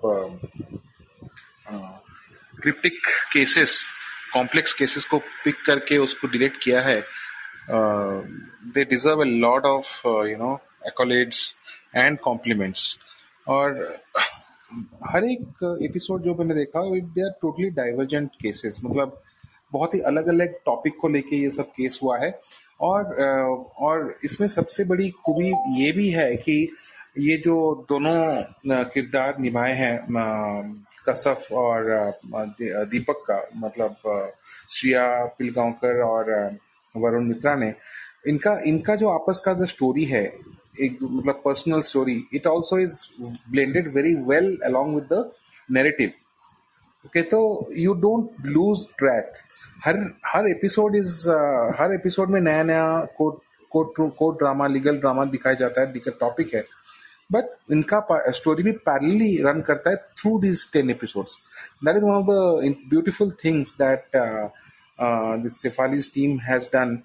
क्रिप्टिक 2.62 2.93
केसेस 3.33 3.81
कॉम्प्लेक्स 4.35 4.75
केसेस 4.75 5.05
को 5.05 5.19
पिक 5.19 5.55
करके 5.67 5.99
उसको 5.99 6.29
डिरेक्ट 6.29 6.57
किया 6.63 6.81
है 6.81 7.05
they 8.75 8.85
deserve 8.85 9.21
a 9.21 9.25
lot 9.25 9.65
of 9.65 10.09
you 10.09 10.37
know 10.37 10.61
accolades 10.87 11.55
and 11.97 12.19
compliments 12.19 12.99
और 13.49 13.99
हर 15.07 15.25
एक 15.25 15.79
एपिसोड 15.83 16.23
जो 16.23 16.35
मैंने 16.35 16.55
देखा 16.55 16.99
they 17.01 17.25
are 17.25 17.31
totally 17.31 17.71
divergent 17.71 18.31
cases 18.43 18.81
मतलब 18.85 19.23
बहुत 19.73 19.95
ही 19.95 20.01
अलग 20.01 20.27
अलग 20.27 20.55
टॉपिक 20.55 20.97
को 21.01 21.09
लेके 21.09 21.37
ये 21.37 21.51
सब 21.51 21.63
केस 21.63 22.01
हुआ 22.03 22.19
है। 22.19 22.41
और 22.81 23.05
और 23.79 24.19
इसमें 24.25 24.49
सबसे 24.49 24.85
बड़ी 24.85 25.11
खूबी 25.11 25.83
ये 25.83 25.93
भी 25.93 26.11
है 26.11 26.37
कि 26.37 26.77
ये 27.19 27.37
जो 27.37 27.87
दोनों 27.89 28.45
किरदार 28.85 29.39
निभाए 29.39 29.73
हैं 29.73 30.07
कसफ 31.09 31.52
और 31.52 31.88
दीपक 32.90 33.23
का 33.30 33.40
मतलब 33.57 33.97
श्रिया 34.71 35.04
पिलगांवकर 35.38 36.00
और 36.02 36.33
वरुण 36.95 37.25
मित्रा 37.25 37.54
ने, 37.54 37.73
इनका 38.28 38.59
इनका 38.66 38.95
जो 38.97 39.09
आपस 39.09 39.42
का 39.45 39.52
जो 39.54 39.66
स्टोरी 39.66 40.04
है, 40.04 40.25
एक 40.80 40.99
मतलब 41.02 41.40
personal 41.45 41.83
story 41.83 42.23
it 42.35 42.47
also 42.47 42.78
is 42.78 43.00
blended 43.50 43.92
very 43.95 44.14
well 44.28 44.57
along 44.64 44.95
with 44.95 45.07
the 45.12 45.30
narrative 45.69 46.12
okay 47.07 47.23
तो 47.23 47.40
यू 47.76 47.95
डोंट 48.00 48.47
लूज 48.47 48.87
ट्रैक 48.99 49.33
हर 49.85 49.99
हर 50.26 50.49
एपिसोड 50.49 50.97
इज़ 50.97 51.28
हर 51.78 51.95
एपिसोड 51.95 52.30
में 52.30 52.40
नया 52.40 52.62
नया 52.62 52.87
court 53.19 53.38
court 53.71 54.12
court 54.19 54.38
drama 54.38 54.66
legal 54.66 54.99
drama 54.99 55.25
दिखाया 55.25 55.54
जाता 55.54 55.80
है 55.80 56.11
टॉपिक 56.21 56.54
है। 56.54 56.64
बट 57.31 57.73
इनका 57.73 58.01
स्टोरी 58.33 58.63
भी 58.63 58.73
पैरेलली 58.87 59.37
रन 59.43 59.61
करता 59.67 59.91
है 59.91 59.97
through 60.21 60.39
this 60.39 60.73
ten 60.73 60.91
episodes 60.91 61.39
that 61.85 61.97
is 61.97 62.05
one 62.05 62.13
of 62.13 62.27
the 62.27 62.75
beautiful 62.91 63.31
things 63.45 63.77
that 63.79 64.17
this 65.43 66.13
team 66.15 66.39
has 66.41 66.69
done 66.75 66.97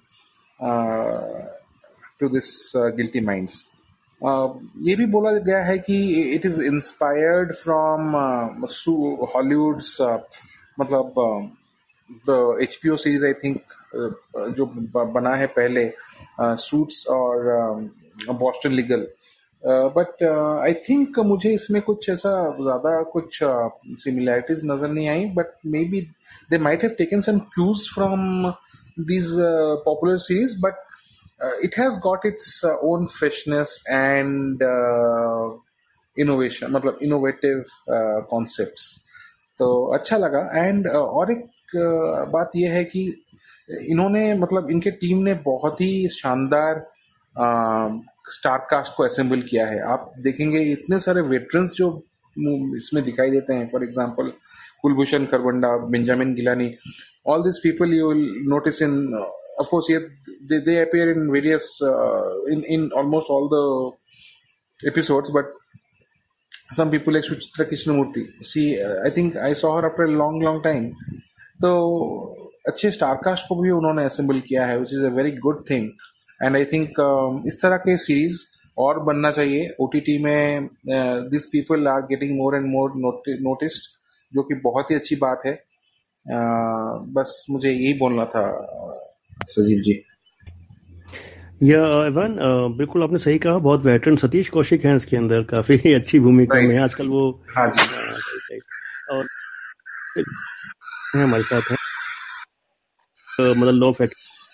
to 2.20 2.28
this 2.28 2.50
Guilty 2.96 3.20
Minds 3.20 3.64
ये 4.82 4.94
भी 4.96 5.06
बोला 5.06 5.30
गया 5.38 5.62
है 5.64 5.78
कि 5.78 5.96
it 6.34 6.46
is 6.46 6.60
inspired 6.62 7.52
from 7.54 8.14
Hollywood's 9.34 9.96
मतलब 10.78 11.14
the 12.28 12.58
H 12.62 12.76
P 12.82 12.88
O 12.88 12.96
series 12.96 13.26
I 13.26 13.32
think 13.44 13.74
जो 14.56 14.66
बना 15.06 15.34
है 15.34 15.46
पहले 15.58 15.90
सूट्स 16.40 17.04
uh, 17.04 17.12
और 17.12 17.90
Boston 18.30 18.68
um, 18.68 18.76
legal 18.76 19.06
but 19.66 20.22
I 20.22 20.74
think 20.88 21.18
मुझे 21.26 21.52
इसमें 21.54 21.80
कुछ 21.82 22.08
ऐसा 22.10 22.30
ज़्यादा 22.60 23.00
कुछ 23.12 23.38
सिमिलैरिटीज 23.42 24.58
uh, 24.58 24.70
नज़र 24.70 24.88
नहीं 24.88 25.08
आई 25.08 25.24
but 25.36 25.52
maybe 25.90 26.00
they 26.50 26.58
might 26.58 26.82
have 26.82 26.94
taken 26.98 27.20
some 27.20 27.38
cues 27.54 27.88
from 27.94 28.52
these 28.98 29.38
uh, 29.38 29.76
popular 29.84 30.18
series 30.18 30.58
but 30.60 30.74
uh, 31.40 31.50
it 31.62 31.74
has 31.74 31.98
got 31.98 32.24
its 32.24 32.64
uh, 32.64 32.76
own 32.82 33.08
freshness 33.08 33.82
and 33.88 34.62
uh, 34.62 35.50
innovation 36.16 36.70
मतलब 36.70 36.98
innovative 37.02 37.66
uh, 37.88 38.22
concepts. 38.30 38.94
तो 39.60 39.66
अच्छा 39.94 40.16
लगा 40.16 40.40
एंड 40.54 40.86
uh, 40.86 40.94
और 40.94 41.30
एक 41.32 41.44
uh, 41.76 42.32
बात 42.32 42.50
यह 42.56 42.72
है 42.72 42.84
कि 42.84 43.02
इन्होंने 43.90 44.32
मतलब 44.34 44.70
इनके 44.70 44.90
टीम 45.02 45.18
ने 45.18 45.34
बहुत 45.44 45.80
ही 45.80 46.08
शानदार 46.12 46.80
uh, 47.36 48.00
स्टार 48.34 48.66
कास्ट 48.70 48.94
को 48.96 49.04
असेंबल 49.04 49.42
किया 49.50 49.66
है 49.66 49.80
आप 49.94 50.12
देखेंगे 50.24 50.60
इतने 50.72 50.98
सारे 51.00 51.20
वेटरन्स 51.32 51.72
जो 51.76 51.88
इसमें 52.76 53.02
दिखाई 53.04 53.30
देते 53.30 53.54
हैं 53.54 53.68
for 53.72 53.84
example 53.84 54.32
Kulbhushan 54.82 55.26
Kharbanda 55.26 55.76
Benjamin 55.90 56.34
Gilani 56.34 56.70
all 57.26 57.42
this 57.42 57.58
people 57.62 57.94
you 57.94 58.12
will 58.12 58.28
notice 58.48 58.82
in 58.82 58.96
of 59.58 59.68
course 59.68 59.88
yeah, 59.88 60.00
they, 60.42 60.58
they 60.58 60.82
appear 60.82 61.10
in 61.10 61.30
various 61.32 61.80
uh, 61.82 62.44
in 62.46 62.62
in 62.64 62.90
almost 62.92 63.30
all 63.30 63.48
the 63.48 64.86
episodes 64.86 65.30
but 65.30 65.46
some 66.72 66.90
people 66.90 67.14
like 67.14 67.24
Suchitra 67.24 67.68
Krishnamurti 67.70 68.44
see 68.44 68.80
uh, 68.80 68.96
I 69.04 69.10
think 69.10 69.36
I 69.36 69.52
saw 69.54 69.76
her 69.76 69.88
after 69.90 70.04
a 70.04 70.16
long 70.22 70.40
long 70.40 70.62
time 70.62 70.92
तो 71.60 71.68
अच्छे 72.68 72.90
star 72.90 73.14
cast 73.24 73.46
को 73.48 73.54
भी 73.60 73.70
उन्होंने 73.70 74.04
assemble 74.04 74.40
किया 74.48 74.64
है 74.66 74.78
which 74.78 74.92
is 74.92 75.04
a 75.04 75.08
very 75.14 75.30
good 75.44 75.62
thing 75.70 75.88
and 76.42 76.56
I 76.56 76.64
think 76.64 76.94
इस 77.46 77.62
तरह 77.62 77.76
के 77.76 77.98
सीरीज़ 77.98 78.42
और 78.78 78.98
बनना 78.98 79.30
चाहिए। 79.30 79.76
ओ 79.80 79.90
में 80.20 80.68
this 81.30 81.46
people 81.46 81.88
are 81.88 82.00
getting 82.00 82.36
more 82.36 82.56
and 82.56 82.66
more 82.66 82.92
noticed 83.40 83.82
जो 84.34 84.42
कि 84.42 84.54
बहुत 84.54 84.90
ही 84.90 84.96
अच्छी 84.96 85.16
बात 85.16 85.42
है। 85.46 85.62
uh, 86.26 87.12
बस 87.14 87.46
मुझे 87.50 87.70
यही 87.70 87.94
बोलना 87.94 88.24
था 88.24 88.66
सजीव 89.46 89.82
जी। 89.82 90.02
या 91.62 92.06
इवान 92.06 92.36
बिल्कुल 92.76 93.02
आपने 93.02 93.18
सही 93.18 93.38
कहा 93.38 93.58
बहुत 93.58 93.82
वेटरन 93.82 94.16
सतीश 94.16 94.48
कौशिक 94.48 94.84
हैं 94.84 94.96
इसके 94.96 95.16
अंदर 95.16 95.42
काफ़ी 95.42 95.94
अच्छी 95.94 96.20
भूमिका 96.20 96.54
में 96.54 96.78
आजकल 96.78 97.08
वो 97.08 97.42
हाँ 97.56 97.66
जी। 97.70 98.60
और 99.10 99.26
हमारे 101.14 101.42
साथ 101.42 101.62
है। 101.70 101.76
मतलब 103.40 103.74
लॉ 103.74 103.88
ऑफ़ 103.88 104.02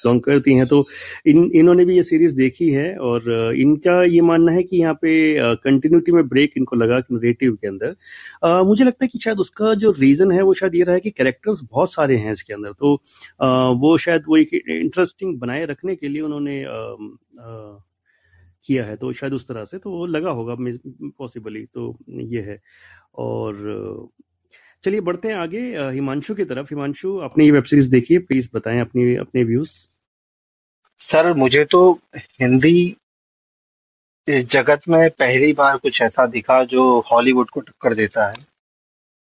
लॉन्ग 0.06 0.22
करती 0.24 0.54
हैं। 0.54 0.66
तो 0.66 0.84
इन 1.26 1.50
इन्होंने 1.54 1.84
भी 1.84 1.96
ये 1.96 2.02
सीरीज़ 2.02 2.36
देखी 2.36 2.68
है 2.70 2.94
और 2.98 3.54
इनका 3.56 4.02
ये 4.04 4.20
मानना 4.22 4.52
है 4.52 4.62
कि 4.62 4.76
यहाँ 4.76 4.94
पे 4.94 5.12
कंटिन्यूटी 5.56 6.12
में 6.12 6.28
ब्रेक 6.28 6.52
इनको 6.56 6.76
लगा 6.76 6.98
नरेटिव 7.12 7.54
के 7.54 7.68
अंदर। 7.68 7.94
आ, 8.44 8.62
मुझे 8.62 8.84
लगता 8.84 9.04
है 9.04 9.08
कि 9.08 9.18
शायद 9.18 9.38
उसका 9.38 9.74
जो 9.74 9.90
रीजन 10.00 10.32
है 10.32 10.42
वो 10.42 10.54
शायद 10.54 10.74
ये 10.74 10.82
रहा 10.82 10.94
है 10.94 11.00
कि 11.00 11.10
कैरेक्टर्स 11.10 11.60
बहुत 11.72 11.92
सारे 11.92 12.16
हैं 12.16 12.32
इसके 12.32 12.54
अंदर। 12.54 12.72
तो 12.72 12.94
आ, 13.42 13.68
वो 13.70 13.96
शायद 13.98 14.22
वो 14.28 14.36
एक 14.36 14.54
इंटरेस्टिंग 14.54 15.38
बनाए 15.40 15.64
रखने 15.66 15.96
के 15.96 16.08
लिए 16.08 16.22
उन्होंने 16.22 16.62
आ, 16.64 17.78
किया 18.66 18.84
है। 18.84 18.96
तो 18.96 19.12
शायद 19.12 19.32
उस 19.34 19.46
तरह 19.48 19.64
से 19.64 19.78
तो 19.78 19.90
वो 19.90 20.06
लगा 20.06 20.30
होगा 20.30 20.56
पॉसिबली 21.18 21.64
तो 21.64 21.96
ये 22.08 22.40
है। 22.40 22.58
और 23.18 24.10
चलिए 24.84 25.00
बढ़ते 25.00 25.28
हैं 25.28 25.34
आगे 25.36 25.60
हिमांशु 25.94 26.34
की 26.34 26.44
तरफ़। 26.44 26.66
हिमांशु 26.70 27.18
आपने 27.20 27.44
ये 27.44 27.50
वेब 27.50 27.64
सीरीज़ 27.64 27.90
देखी 27.90 28.14
है 28.14 28.20
प्लीज़ 28.20 28.48
बताएँ 28.54 28.80
अपनी 28.80 29.14
अपने 29.16 29.42
व्यूज़ 29.44 29.70
सर 31.02 31.32
मुझे 31.34 31.64
तो 31.64 31.78
हिंदी 32.16 32.96
जगत 34.26 34.80
में 34.88 35.08
पहली 35.10 35.52
बार 35.52 35.76
कुछ 35.76 36.00
ऐसा 36.02 36.26
दिखा 36.26 36.62
जो 36.64 36.82
हॉलीवुड 37.10 37.48
को 37.50 37.60
टक्कर 37.60 37.94
देता 37.94 38.26
है। 38.26 38.44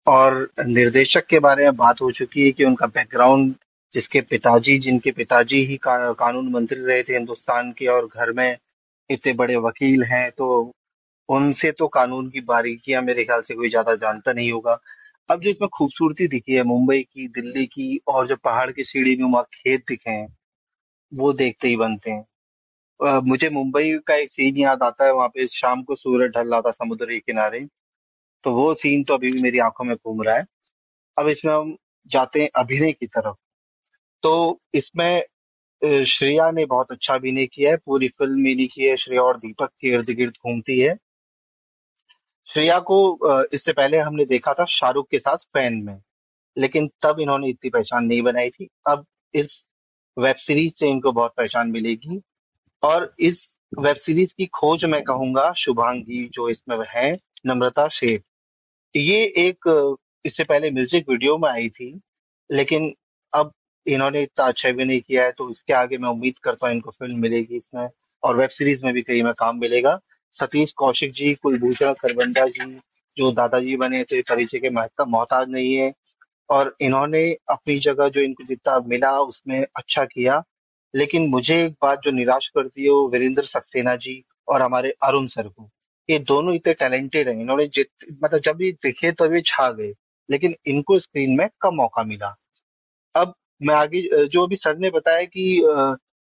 और 0.06 0.50
निर्देशक 0.60 1.26
के 1.26 1.40
बारे 1.40 1.64
में 1.64 1.76
बात 1.76 2.02
हो 2.02 2.12
चुकी 2.12 2.46
है 2.46 2.52
कि 2.52 2.64
उनका 2.66 2.86
बैकग्राउंड 2.88 3.54
जिसके 3.94 4.22
पिताजी 4.22 4.78
जिनके 4.80 5.12
पिताजी 5.12 5.64
ही 5.66 5.78
का, 5.78 6.12
कानून 6.14 6.50
मंत्री 6.52 6.80
रहे 6.80 7.04
थे 7.04 7.14
हिंदुस्तान 7.14 7.72
के 7.72 7.88
और 7.88 8.06
घर 8.08 8.32
में 8.32 8.58
इतने 9.10 9.34
बड़े 9.34 9.56
वकील 9.58 10.04
हैं 10.04 10.30
तो 10.32 10.48
उनसे 11.30 11.72
तो 11.72 11.88
कानून 11.90 12.30
की 12.30 12.42
बारीकियाँ 12.44 13.02
मेरे 13.02 13.24
ख्याल 13.26 13.42
से 13.42 13.54
कोई 13.54 13.70
ज़्यादा 13.70 13.96
जानता 13.96 14.34
नहीं 14.34 14.52
होगा। 14.52 14.80
अब 15.28 15.40
जो 15.40 15.50
इसमें 15.50 15.70
खूबसूरती 15.70 16.28
दिखी 16.28 16.54
है 16.54 16.64
मुंबई 16.64 17.02
की 17.04 17.28
दिल्ली 17.30 17.66
की 17.68 18.00
और 18.08 18.28
जो 18.28 18.36
पहाड़ 18.44 18.72
की 18.72 18.84
सीढ़ी 18.84 19.16
में 19.24 19.42
खेत 19.54 19.84
दिखे 19.90 20.10
हैं 20.10 20.28
वो 21.12 21.32
देखते 21.34 21.68
ही 21.68 21.76
बनते 21.78 22.12
हैं। 22.12 22.26
मुझे 23.24 23.50
मुंबई 23.50 23.92
का 24.08 24.16
एक 24.16 24.32
सीन 24.32 24.58
याद 24.58 24.84
आता 24.84 25.06
है, 25.06 25.12
वहाँ 25.14 25.28
पे 25.30 25.46
शाम 25.48 25.84
को 25.84 25.96
सूरज 25.96 26.32
ढल 26.36 26.52
रहा 26.52 26.62
था 26.62 26.72
समुद्र 26.72 27.06
के 27.08 27.20
किनारे। 27.20 27.66
तो 28.44 28.52
वो 28.54 28.74
सीन 28.76 29.04
तो 29.04 29.14
अभी 29.14 29.30
भी 29.34 29.42
मेरी 29.42 29.60
आँखों 29.60 29.86
में 29.86 29.96
घूम 29.98 30.22
रहा 30.24 30.36
है। 30.38 30.46
अब 31.16 31.28
इसमें 31.30 31.54
हम 31.54 31.76
जाते 32.10 32.42
हैं 32.42 32.50
अभिनय 32.58 32.92
की 32.94 33.06
तरफ़। 33.08 33.36
तो 34.24 34.62
इसमें 34.76 35.24
श्रेया 35.82 36.50
ने 36.52 36.66
बहुत 36.68 36.92
अच्छा 36.92 37.14
अभिनय 37.16 37.46
किया 37.48 37.72
है। 37.72 37.78
पूरी 37.78 38.08
फ़िल्म 38.10 38.40
में 38.42 38.54
लिखी 38.56 38.86
है, 38.86 38.96
श्रेया 38.96 39.22
और 39.24 39.38
दीपक 39.40 39.70
के 39.82 39.88
इर्द 39.90 40.10
गिर्द 40.12 40.34
घूमती 40.46 40.80
है। 40.80 40.96
श्रेया 42.46 42.78
को 42.82 43.46
इससे 43.54 43.74
पहले 43.74 43.98
हमने 44.00 44.26
देखा 44.26 44.54
था 44.54 44.66
शाहरुख 44.68 45.08
के 45.12 45.20
साथ 45.20 45.38
फ़ैन 45.54 45.82
में, 45.84 46.00
लेकिन 46.58 46.88
तब 47.04 47.20
इन्होंने 47.20 47.50
इतनी 47.50 47.70
पहचान 47.72 48.06
नहीं 48.06 48.22
बनाई 48.24 48.50
थी। 48.50 48.68
अब 48.90 49.06
इस 49.34 49.67
वेब 50.18 50.36
सीरीज़ 50.38 50.74
से 50.74 50.90
इनको 50.90 51.12
बहुत 51.12 51.34
पहचान 51.38 51.72
मिलेगी। 51.72 52.22
और 52.84 53.14
इस 53.20 53.58
वेब 53.80 53.96
सीरीज़ 53.98 54.34
की 54.38 54.46
खोज 54.48 54.86
मैं 54.86 55.02
कहूँगा 55.04 55.52
शुभांगी, 55.54 56.28
जो 56.28 56.50
इसमें 56.50 56.78
है, 56.90 57.18
नम्रता 57.48 57.88
शेख 57.90 58.24
ये 58.94 59.18
एक, 59.38 59.98
इससे 60.26 60.44
पहले 60.44 60.70
म्यूज़िक 60.72 61.10
वीडियो 61.10 61.38
में 61.38 61.50
आई 61.50 61.70
थी, 61.70 62.00
लेकिन 62.50 62.94
अब 63.32 63.52
इन्होंने 63.86 64.22
इतना 64.24 64.46
अच्छा 64.46 64.72
भी 64.72 64.86
नहीं 64.86 65.02
किया 65.02 65.24
है 65.24 65.32
तो 65.32 65.50
इसके 65.50 65.74
आगे 65.74 65.98
मैं 65.98 66.10
उम्मीद 66.10 66.38
करता 66.44 66.68
हूँ 66.68 66.76
इनको 66.76 66.92
फ़िल्म 66.92 67.20
मिलेगी 67.22 67.56
इसमें, 67.56 67.88
और 68.24 68.38
वेब 68.38 68.50
सीरीज़ 68.50 68.86
में 68.86 68.94
भी 68.94 69.02
कहीं 69.02 69.24
में 69.24 69.34
काम 69.40 69.60
मिलेगा। 69.60 70.00
सतीश 70.34 70.72
कौशिक 70.78 71.12
जी, 71.12 71.34
कुलभूषण 71.34 71.94
खरबंदा 71.96 72.46
जी, 72.48 72.80
जो 73.18 73.32
दादाजी 73.34 73.76
बने 73.78 74.04
थे, 74.04 74.22
परिचय 74.24 74.60
के 74.60 74.70
मोहताज 74.70 75.50
नहीं 75.50 75.74
है। 75.76 75.92
और 76.50 76.76
इन्होंने 76.82 77.24
अपनी 77.52 77.78
जगह 77.80 78.10
जो 78.10 78.22
इनको 78.22 78.44
जितना 78.44 78.80
मिला 78.88 79.12
उसमें 79.22 79.60
अच्छा 79.78 80.04
किया। 80.06 80.44
लेकिन 80.94 81.28
मुझे 81.30 81.56
एक 81.66 81.74
बात 81.82 82.00
जो 82.04 82.12
निराश 82.12 82.48
करती 82.48 82.84
है 82.84 82.90
वो 82.90 83.08
वीरेंद्र 83.10 83.44
सक्सेना 83.46 83.96
जी 83.98 84.24
और 84.48 84.62
हमारे 84.62 84.90
अरुण 85.04 85.26
सर 85.28 85.48
को। 85.48 85.70
ये 86.10 86.20
दोनों 86.22 86.54
इतने 86.56 86.74
टैलेंटेड 86.76 87.28
हैं, 87.28 87.36
इन्होंने 87.36 87.66
जित 87.68 87.90
मतलब 88.24 88.40
जब 88.40 88.62
ये 88.62 88.72
दिखे 88.84 89.12
तो 89.12 89.34
ये 89.34 89.42
छा 89.46 89.70
गए, 89.72 89.94
लेकिन 90.30 90.56
इनको 90.68 90.98
स्क्रीन 91.00 91.36
में 91.38 91.48
कम 91.62 91.76
मौका 91.76 92.04
मिला। 92.04 92.36
अब 93.14 93.34
मैं 93.62 93.76
आगे 93.76 94.28
जो 94.28 94.44
अभी 94.46 94.56
सर 94.56 94.78
ने 94.78 94.90
बताया 94.92 95.24
कि 95.26 95.46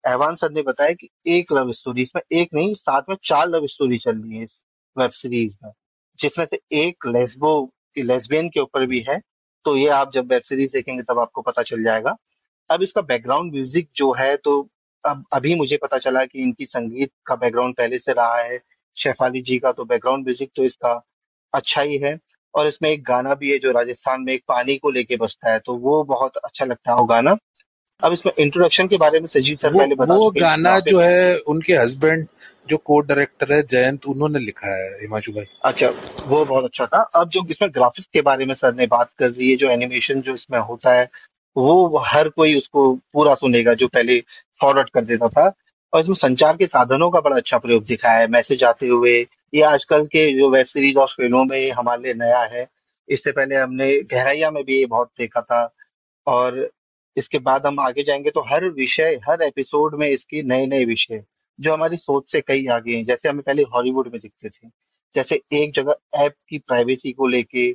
एहवान 0.05 0.35
सर 0.35 0.51
ने 0.51 0.63
बताया 0.63 0.93
कि 0.93 1.09
एक 1.29 1.53
लव 1.53 1.71
स्टोरी 1.73 2.03
इसमें 2.03 2.23
एक 2.33 2.49
नहीं, 2.55 2.73
साथ 2.75 3.03
में 3.09 3.17
चार 3.23 3.49
लव 3.49 3.67
स्टोरी 3.67 3.99
चल 3.99 4.17
रही 4.17 4.37
है 4.37 4.43
इस 4.43 4.63
वेब 4.97 5.11
सीरीज़ 5.13 5.57
में, 5.65 5.73
जिसमें 6.17 6.45
से 6.47 6.59
एक 6.79 7.07
लेस्बो 7.07 7.53
लेस्बियन 7.99 8.49
के 8.49 8.61
ऊपर 8.61 8.87
भी 8.87 9.01
है 9.09 9.19
तो 9.65 9.77
ये 9.77 9.89
आप 9.91 10.11
जब 10.13 10.33
वेब 10.33 10.41
सीरीज़ 10.43 10.73
देखेंगे 10.73 11.03
तब 11.03 11.19
आपको 11.19 11.43
पता 11.43 11.63
चल 11.63 11.83
जाएगा। 11.85 12.17
अब 12.69 12.83
इसका 12.83 13.01
बैकग्राउंड 13.03 13.53
म्यूज़िक 13.53 13.89
जो 13.95 14.13
है 14.15 14.35
तो 14.39 14.61
अब 15.03 15.25
अभी 15.35 15.55
मुझे 15.55 15.77
पता 15.83 15.99
चला 15.99 16.25
कि 16.25 16.43
इनकी 16.43 16.67
संगीत 16.67 17.11
का 17.27 17.35
बैकग्राउंड 17.37 17.75
पहले 17.77 17.99
से 17.99 18.13
रहा 18.13 18.37
है 18.39 18.59
शेफाली 18.95 19.41
जी 19.43 19.59
का 19.59 19.73
तो 19.73 19.85
बैकग्राउंड 19.85 20.25
म्यूज़िक 20.25 20.51
तो 20.57 20.65
इसका 20.65 20.93
अच्छा 21.53 21.83
ही 21.83 21.99
है। 21.99 22.19
और 22.55 22.67
इसमें 22.67 22.89
एक 22.91 23.03
गाना 23.05 23.35
भी 23.35 23.51
है 23.51 23.59
जो 23.59 23.71
राजस्थान 23.73 24.23
में 24.23 24.33
एक 24.33 24.43
पानी 24.49 24.77
को 24.77 24.91
लेके 24.91 25.17
बसता 25.17 25.53
है 25.53 25.59
तो 25.59 25.75
वो 25.79 26.03
बहुत 26.05 26.37
अच्छा 26.37 26.65
लगता 26.65 26.91
है 26.91 26.97
वो 26.99 27.05
गाना 27.07 27.37
अब 28.03 28.13
इसमें 28.13 28.33
इंट्रोडक्शन 28.39 28.89
के 28.89 28.97
बारे 28.97 29.19
में 29.21 29.27
सजीव 29.27 29.55
सर 29.55 29.77
पहले 29.77 29.95
बता 29.95 30.15
वो 30.15 30.31
गाना 30.33 30.79
जो 30.81 30.99
है 30.99 31.37
उनके 31.49 31.75
हस्बैंड 31.75 32.27
जो 32.71 32.77
को 32.77 33.01
डायरेक्टर 33.01 33.53
है, 33.53 33.63
जयंत, 33.63 34.07
उन्होंने 34.07 34.39
लिखा 34.39 34.75
है, 34.77 34.91
हिमांशु 34.91 35.33
भाई। 35.33 35.45
अच्छा 35.65 35.89
वो 36.27 36.45
बहुत 36.45 36.65
अच्छा 36.65 36.87
था। 36.87 37.03
अब 37.03 37.29
जो 37.29 37.41
इसमें 37.51 37.71
ग्राफिक्स 37.75 38.07
के 38.07 38.21
बारे 38.21 38.45
में 38.45 38.55
सर 38.55 38.75
ने 38.75 38.87
बात 38.87 39.11
कर 39.19 39.31
रही 39.31 39.51
है 39.51 39.57
जो 39.57 39.71
एनिमेशन 39.71 40.21
जो 40.21 40.33
इसमें 40.33 40.59
होता 40.59 40.95
है, 40.95 41.09
वो 41.57 41.99
हर 41.99 42.29
कोई 42.29 42.55
उसको 42.57 42.95
पूरा 42.95 43.35
सुनेगा 43.35 43.75
जो 43.75 43.89
पहले 43.89 44.21
फॉरवर्ड 44.61 44.91
कर 44.91 45.05
देता 45.05 45.29
था। 45.29 45.53
और 45.95 46.01
इसमें 46.01 46.15
संचार 46.15 46.57
के 46.57 46.67
साधनों 46.67 47.11
का 47.11 47.21
बड़ा 47.21 47.37
अच्छा 47.37 47.59
प्रयोग 47.59 47.85
दिखा 47.85 48.11
है 48.11 48.27
मैसेज 48.27 48.65
आते 48.65 48.87
हुए। 48.87 49.27
ये 49.55 49.63
आजकल 49.63 50.05
के 50.07 50.39
जो 50.39 50.51
वेब 50.51 50.65
सीरीज़ 50.65 50.99
और 50.99 51.07
फ़िल्मों 51.07 51.45
में 51.45 51.71
हमारे 51.71 52.03
लिए 52.03 52.15
नया 52.15 52.41
है। 52.41 52.69
इससे 53.09 53.33
पहले 53.33 53.57
हमने 53.57 54.01
गहराइया 54.03 54.51
में 54.51 54.65
भी 54.65 54.79
ये 54.79 54.87
बहुत 54.87 55.11
देखा 55.19 55.41
था। 55.41 55.75
और 56.27 56.71
इसके 57.17 57.39
बाद 57.39 57.67
हम 57.67 57.81
आगे 57.81 58.03
जाएँगे 58.03 58.31
तो 58.31 58.41
हर 58.41 58.65
विषय, 58.65 59.21
हर 59.31 59.43
एपिसोड 59.43 59.95
में 59.95 60.09
इसके 60.09 60.43
नए 60.43 60.67
नए 60.67 60.85
विषय 60.85 61.23
जो 61.61 61.73
हमारी 61.73 61.97
सोच 61.97 62.31
से 62.31 62.41
कई 62.41 62.67
आगे 62.69 62.97
हैं, 62.97 63.05
जैसे 63.05 63.29
हमें 63.29 63.43
पहले 63.43 63.63
हॉलीवुड 63.75 64.09
में 64.13 64.21
दिखते 64.23 64.49
थे, 64.49 64.69
जैसे 65.13 65.41
एक 65.55 65.73
जगह 65.75 65.95
ऐप 66.17 66.35
की 66.49 66.59
प्राइवेसी 66.61 67.13
को 67.13 67.27
लेके, 67.29 67.69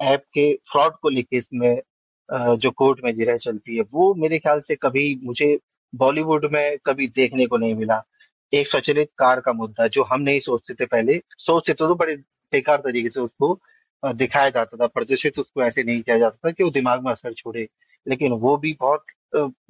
ऐप 0.00 0.22
के 0.34 0.52
फ्रॉड 0.70 0.94
को 1.02 1.08
लेके 1.08 1.36
इसमें 1.36 1.80
जो 2.28 2.70
कोर्ट 2.72 3.00
में 3.04 3.12
जिरह 3.12 3.36
चलती 3.38 3.76
है, 3.76 3.82
वो 3.92 4.14
मेरे 4.14 4.38
ख्याल 4.38 4.60
से 4.60 4.76
कभी 4.82 5.20
मुझे 5.24 5.58
बॉलीवुड 5.92 6.44
में 6.52 6.78
कभी 6.86 7.06
देखने 7.16 7.46
को 7.46 7.56
नहीं 7.56 7.74
मिला। 7.74 8.02
एक 8.50 8.66
स्वचलित 8.66 9.08
कार 9.18 9.40
का 9.40 9.52
मुद्दा, 9.52 9.86
जो 9.88 10.02
हम 10.04 10.20
नहीं 10.22 10.40
सोचते 10.40 10.74
थे 10.74 10.86
पहले, 10.86 11.20
सोचते 11.38 11.72
थे 11.72 11.74
तो 11.78 11.94
बड़े 11.94 12.14
बेकार 12.52 12.78
तरीके 12.80 13.10
से 13.10 13.20
उसको 13.20 13.58
दिखाया 14.02 14.48
जाता 14.50 14.76
था, 14.76 14.86
प्रदर्शित 14.86 15.38
उसको 15.38 15.62
ऐसे 15.64 15.82
नहीं 15.82 16.02
किया 16.02 16.18
जाता 16.18 16.48
था 16.48 16.52
कि 16.52 16.64
वो 16.64 16.70
दिमाग 16.70 17.04
में 17.04 17.10
असर 17.12 17.32
छोड़े, 17.34 17.66
लेकिन 18.06 18.32
वो 18.34 18.56
भी 18.56 18.76
बहुत 18.80 19.04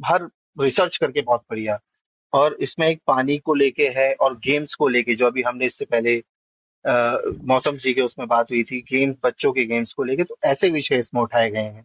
हर 0.06 0.28
रिसर्च 0.56 0.96
करके 0.96 1.20
बहुत 1.22 1.44
बढ़िया। 1.50 1.78
और 2.32 2.56
इसमें 2.60 2.86
एक 2.88 3.00
पानी 3.06 3.38
को 3.38 3.54
लेके 3.54 3.88
है 3.96 4.12
और 4.14 4.36
गेम्स 4.38 4.74
को 4.74 4.88
लेके 4.88 5.14
जो 5.14 5.26
अभी 5.26 5.42
हमने 5.42 5.66
इससे 5.66 5.84
पहले 5.84 6.16
आ, 6.84 7.16
मौसम 7.44 7.76
जी 7.76 7.92
के 7.94 8.02
उसमें 8.02 8.26
बात 8.28 8.50
हुई 8.50 8.62
थी 8.62 8.80
गेम 8.82 9.12
बच्चों 9.24 9.52
के 9.52 9.64
गेम्स 9.64 9.92
को 9.92 10.02
लेके 10.04 10.24
तो 10.24 10.36
ऐसे 10.46 10.70
विषय 10.70 10.98
इसमें 10.98 11.22
उठाए 11.22 11.50
गए 11.50 11.60
हैं। 11.60 11.84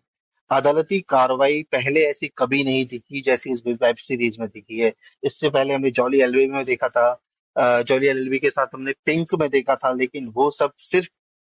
अदालती 0.49 0.99
कार्रवाई 1.09 1.61
पहले 1.71 2.03
ऐसी 2.05 2.27
कभी 2.37 2.63
नहीं 2.63 2.85
दिखी 2.85 3.21
जैसी 3.21 3.51
इस 3.51 3.61
वेब 3.67 3.95
सीरीज़ 3.97 4.39
में 4.39 4.47
दिखी 4.49 4.79
है। 4.79 4.93
इससे 5.23 5.49
पहले 5.49 5.73
हमने 5.73 5.91
जॉली 5.91 6.21
एलवी 6.21 6.47
में 6.47 6.63
देखा 6.65 6.87
था 6.89 7.81
जॉली 7.81 8.07
एलवी 8.07 8.39
के 8.39 8.49
साथ 8.49 8.67
हमने 8.73 8.91
पिंक 9.05 9.33
में 9.41 9.49
देखा 9.49 9.75
था 9.75 9.91
लेकिन 9.93 10.27
वो 10.35 10.49
सब 10.51 10.71
सिर्फ़ 10.77 11.07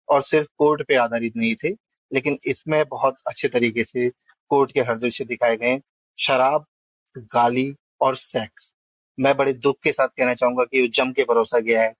और 0.10 0.22
सिर्फ़ 0.22 0.48
कोर्ट 0.58 0.82
पे 0.88 0.96
आधारित 0.96 1.36
नहीं 1.38 1.56
थे 1.64 1.70
लेकिन 2.12 2.38
इसमें 2.48 2.84
बहुत 2.90 3.16
अच्छे 3.28 3.48
तरीके 3.48 3.84
से 3.84 4.10
कोर्ट 4.52 4.72
के 4.72 4.82
हर 4.82 4.98
दृश्य 4.98 5.26
दिखाए 5.26 5.58
गए 5.58 5.80
शराब 6.18 6.66
गाली 7.16 7.74
और 8.02 8.16
सेक्स 8.16 8.74
मैं 9.20 9.36
बड़े 9.36 9.54
दुख 9.54 9.76
के 9.84 9.92
साथ 9.92 10.08
कहना 10.08 10.34
चाहूँगा 10.34 10.64
कि 10.64 10.88
जम 10.88 11.12
के 11.12 11.24
परोसा 11.24 11.60
गया 11.60 11.82
है। 11.82 11.94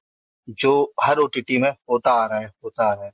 जो 0.50 0.94
हर 1.04 1.18
ओटीटी 1.18 1.58
में 1.58 1.70
होता 1.70 2.12
आ 2.12 2.26
रहा 2.26 2.40
है, 2.40 2.52
होता 2.64 2.90
आ 2.90 2.94
रहा 2.94 3.06
है। 3.06 3.12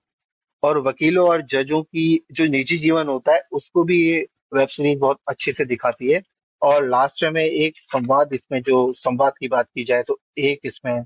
और 0.63 0.77
वकीलों 0.77 1.29
और 1.29 1.41
जजों 1.41 1.81
की 1.83 2.25
जो 2.31 2.45
निजी 2.45 2.77
जीवन 2.77 3.07
होता 3.07 3.33
है, 3.33 3.41
उसको 3.51 3.83
भी 3.83 4.09
ये 4.09 4.27
वेब 4.53 4.67
सीरीज़ 4.67 4.99
बहुत 4.99 5.19
अच्छे 5.29 5.51
से 5.51 5.65
दिखाती 5.65 6.11
है। 6.11 6.21
और 6.61 6.87
लास्ट 6.89 7.23
में 7.23 7.43
एक 7.43 7.73
संवाद, 7.77 8.33
इसमें 8.33 8.59
जो 8.61 8.91
संवाद 8.91 9.33
की 9.39 9.47
बात 9.47 9.67
की 9.67 9.83
जाए 9.83 10.03
तो 10.03 10.19
एक 10.37 10.59
इसमें 10.63 11.05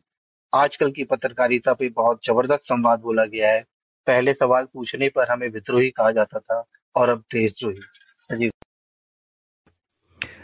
आजकल 0.56 0.92
की 0.92 1.04
पत्रकारिता 1.04 1.74
पे 1.74 1.90
बहुत 1.90 2.26
ज़बरदस्त 2.26 2.62
संवाद 2.62 3.00
बोला 3.00 3.26
गया 3.26 3.52
है। 3.52 3.64
पहले 4.08 4.34
सवाल 4.34 4.66
पूछने 4.74 5.10
पर 5.10 5.32
हमें 5.32 5.48
विद्रोही 5.50 5.90
कहा 5.90 6.12
जाता 6.12 6.40
था 6.40 6.64
और 6.96 7.10
अब 7.10 7.20
देशद्रोही। 7.34 7.80
सजीव 8.22 8.52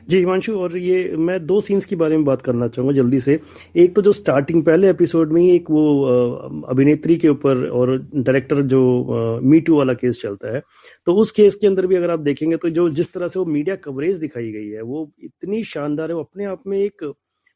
जी, 0.07 0.17
हिमांशु, 0.17 0.53
और 0.53 0.75
ये 0.77 1.15
मैं 1.17 1.45
दो 1.45 1.59
सीन्स 1.61 1.85
के 1.85 1.95
बारे 1.95 2.15
में 2.17 2.23
बात 2.25 2.41
करना 2.41 2.67
चाहूँगा 2.67 2.93
जल्दी 2.95 3.19
से। 3.19 3.39
एक 3.75 3.95
तो 3.95 4.01
जो 4.01 4.11
स्टार्टिंग 4.13 4.63
पहले 4.65 4.89
एपिसोड 4.89 5.31
में 5.33 5.41
ही 5.41 5.49
एक 5.49 5.69
वो 5.71 6.63
अभिनेत्री 6.69 7.15
के 7.17 7.29
ऊपर 7.29 7.65
और 7.67 7.97
डायरेक्टर 8.15 8.61
जो 8.63 9.39
मीटू 9.43 9.77
वाला 9.77 9.93
केस 9.93 10.21
चलता 10.21 10.53
है। 10.55 10.61
तो 11.07 11.13
उस 11.15 11.31
केस 11.31 11.55
के 11.55 11.67
अंदर 11.67 11.87
भी 11.87 11.95
अगर 11.95 12.11
आप 12.11 12.19
देखेंगे 12.21 12.57
तो 12.57 12.69
जो 12.69 12.89
जिस 12.91 13.13
तरह 13.13 13.27
से 13.27 13.39
वो 13.39 13.45
मीडिया 13.45 13.75
कवरेज 13.77 14.17
दिखाई 14.17 14.51
गई 14.51 14.69
है, 14.69 14.81
वो 14.81 15.11
इतनी 15.21 15.63
शानदार 15.65 16.09
है, 16.09 16.15
वो 16.15 16.23
अपने 16.23 16.45
आप 16.45 16.63
में 16.67 16.77
एक 16.79 17.13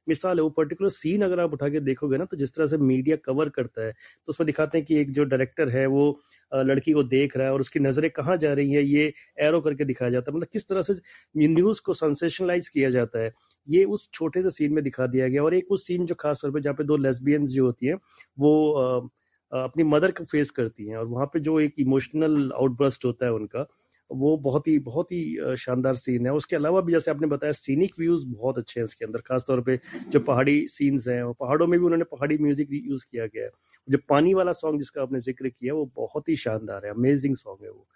मिसाल 0.08 0.38
है। 0.38 0.44
वो 0.44 0.50
पर्टिकुलर 0.52 0.90
सीन 0.92 1.22
अगर 1.22 1.40
आप 1.40 1.54
उठा 1.54 1.70
के 1.70 1.80
देखोगे 1.82 2.18
ना 2.18 2.26
तो 2.26 2.38
जिस 2.38 2.54
तरह 2.56 2.66
से 2.68 2.78
मीडिया 2.80 3.16
कवर 3.26 3.50
करता 3.52 3.86
है 3.86 3.92
तो 3.92 4.30
उसमें 4.30 4.46
दिखाते 4.46 4.78
हैं 4.78 4.86
कि 4.88 5.00
एक 5.00 5.12
जो 5.12 5.24
डायरेक्टर 5.26 5.70
है, 5.70 5.86
वो 5.88 6.20
लड़की 6.52 6.92
को 6.94 7.04
देख 7.06 7.36
रहा 7.38 7.48
है 7.48 7.54
और 7.54 7.62
उसकी 7.62 7.80
नज़रें 7.80 8.10
कहाँ 8.12 8.38
जा 8.38 8.54
रही 8.54 8.74
है, 8.74 8.84
ये 8.84 9.14
एरो 9.40 9.62
करके 9.62 9.86
दिखाया 9.86 10.12
जाता 10.12 10.32
है। 10.32 10.36
मतलब 10.38 10.48
किस 10.54 10.68
तरह 10.70 10.82
से 10.82 10.94
न्यूज़ 11.38 11.82
को 11.86 11.94
सेंसेशनलाइज 11.94 12.70
किया 12.70 12.90
जाता 12.90 13.20
है, 13.20 13.32
ये 13.68 13.84
उस 13.86 14.10
छोटे 14.14 14.44
से 14.44 14.50
सीन 14.52 14.74
में 14.74 14.84
दिखा 14.84 15.08
दिया 15.08 15.28
गया। 15.28 15.44
और 15.44 15.54
एक 15.56 15.72
उस 15.72 15.88
सीन 15.88 16.06
जो 16.06 16.16
खास 16.16 16.42
तौर 16.42 16.52
पर 16.52 16.60
जहाँ 16.60 16.76
पे 16.76 16.84
दो 16.84 16.98
लेस्बियंस 16.98 17.50
जो 17.50 17.66
होती 17.66 17.88
हैं, 17.88 17.96
वो 18.38 19.10
अपनी 19.52 19.84
मदर 19.84 20.12
को 20.12 20.24
फेस 20.26 20.50
करती 20.52 20.88
हैं 20.88 20.98
और 20.98 21.06
वहाँ 21.08 21.26
पे 21.34 21.40
जो 21.40 21.60
एक 21.60 21.74
इमोशनल 21.80 22.52
आउटबर्स्ट 22.56 23.06
होता 23.06 23.26
है 23.26 23.32
उनका 23.34 23.66
वो 24.12 24.36
बहुत 24.39 24.67
ही 24.67 24.78
बहुत 24.82 25.12
ही 25.12 25.56
शानदार 25.60 25.96
सीन 25.96 26.26
है। 26.26 26.34
उसके 26.34 26.56
अलावा 26.56 26.82
भी 26.82 26.91
जैसे 26.91 27.12
आपने 27.12 27.28
बताया 27.28 27.52
सीनिक 27.54 27.93
व्यूज़ 28.00 28.26
बहुत 28.28 28.58
अच्छे 28.58 28.80
हैं 28.80 28.86
इसके 28.86 29.06
अंदर, 29.06 29.20
खासतौर 29.22 29.62
पे 29.62 29.80
जो 30.10 30.20
पहाड़ी 30.22 30.67
सीन्स 30.70 31.08
हैं 31.08 31.22
और 31.24 31.34
पहाड़ों 31.39 31.67
में 31.67 31.80
भी 31.80 31.86
उन्होंने 31.86 32.06
पहाड़ी 32.06 32.38
म्यूज़िक 32.38 32.70
यूज़ 32.74 33.06
किया 33.12 33.26
गया 33.28 33.43
है। 33.46 33.52
जो 33.88 33.98
पानी 34.10 34.34
वाला 34.34 34.52
सॉन्ग 34.54 34.80
जिसका 34.80 35.02
आपने 35.02 35.20
ज़िक्र 35.22 35.50
किया, 35.50 35.74
वो 35.74 35.91
बहुत 35.96 36.30
ही 36.30 36.36
शानदार 36.38 36.86
है 36.86 36.91
अमेजिंग 36.91 37.36
सॉन्ग 37.38 37.63
है 37.65 37.72
वो। 37.72 37.88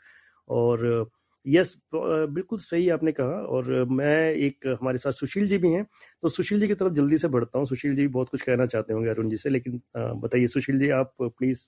और 0.50 1.10
यस 1.46 1.76
बिल्कुल 1.94 2.60
सही 2.60 2.90
आपने 2.90 3.12
कहा 3.12 3.42
और 3.48 3.72
मैं 3.92 4.32
एक, 4.32 4.68
हमारे 4.82 4.98
साथ 4.98 5.12
सुशील 5.14 5.48
जी 5.48 5.58
भी 5.58 5.72
हैं 5.72 5.84
तो 6.24 6.30
सुशील 6.30 6.60
जी 6.60 6.68
की 6.68 6.74
तरफ़ 6.76 6.94
जल्दी 6.94 7.18
से 7.18 7.28
बढ़ता 7.30 7.58
हूँ। 7.60 7.66
सुशील 7.68 7.96
जी 7.96 8.08
बहुत 8.10 8.30
कुछ 8.30 8.42
कहना 8.42 8.66
चाहते 8.66 8.94
होंगे 8.94 9.10
अरुण 9.10 9.30
जी 9.30 9.38
से, 9.38 9.50
लेकिन 9.50 9.82
बताइए 9.98 10.48
सुशील 10.48 10.80
जी, 10.80 10.90
आप 10.92 11.14
प्लीज़ 11.22 11.66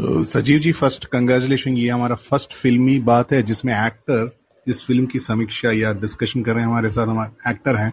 तो 0.00 0.22
सजीव 0.24 0.58
जी 0.58 0.70
फ़र्स्ट 0.72 1.04
कंग्रेचुलेशन 1.04 1.76
ये 1.76 1.88
हमारा 1.88 2.14
फ़र्स्ट 2.16 2.52
फिल्मी 2.52 2.98
बात 2.98 3.32
है 3.32 3.42
जिसमें 3.42 3.86
एक्टर 3.86 4.30
इस 4.66 4.86
फ़िल्म 4.86 5.06
की 5.06 5.18
समीक्षा 5.18 5.70
या 5.70 5.92
डिस्कशन 5.92 6.42
कर 6.42 6.52
रहे 6.52 6.62
हैं 6.62 6.68
हमारे 6.68 6.90
साथ 6.90 7.06
हमारे 7.06 7.50
एक्टर 7.50 7.76
हैं। 7.76 7.92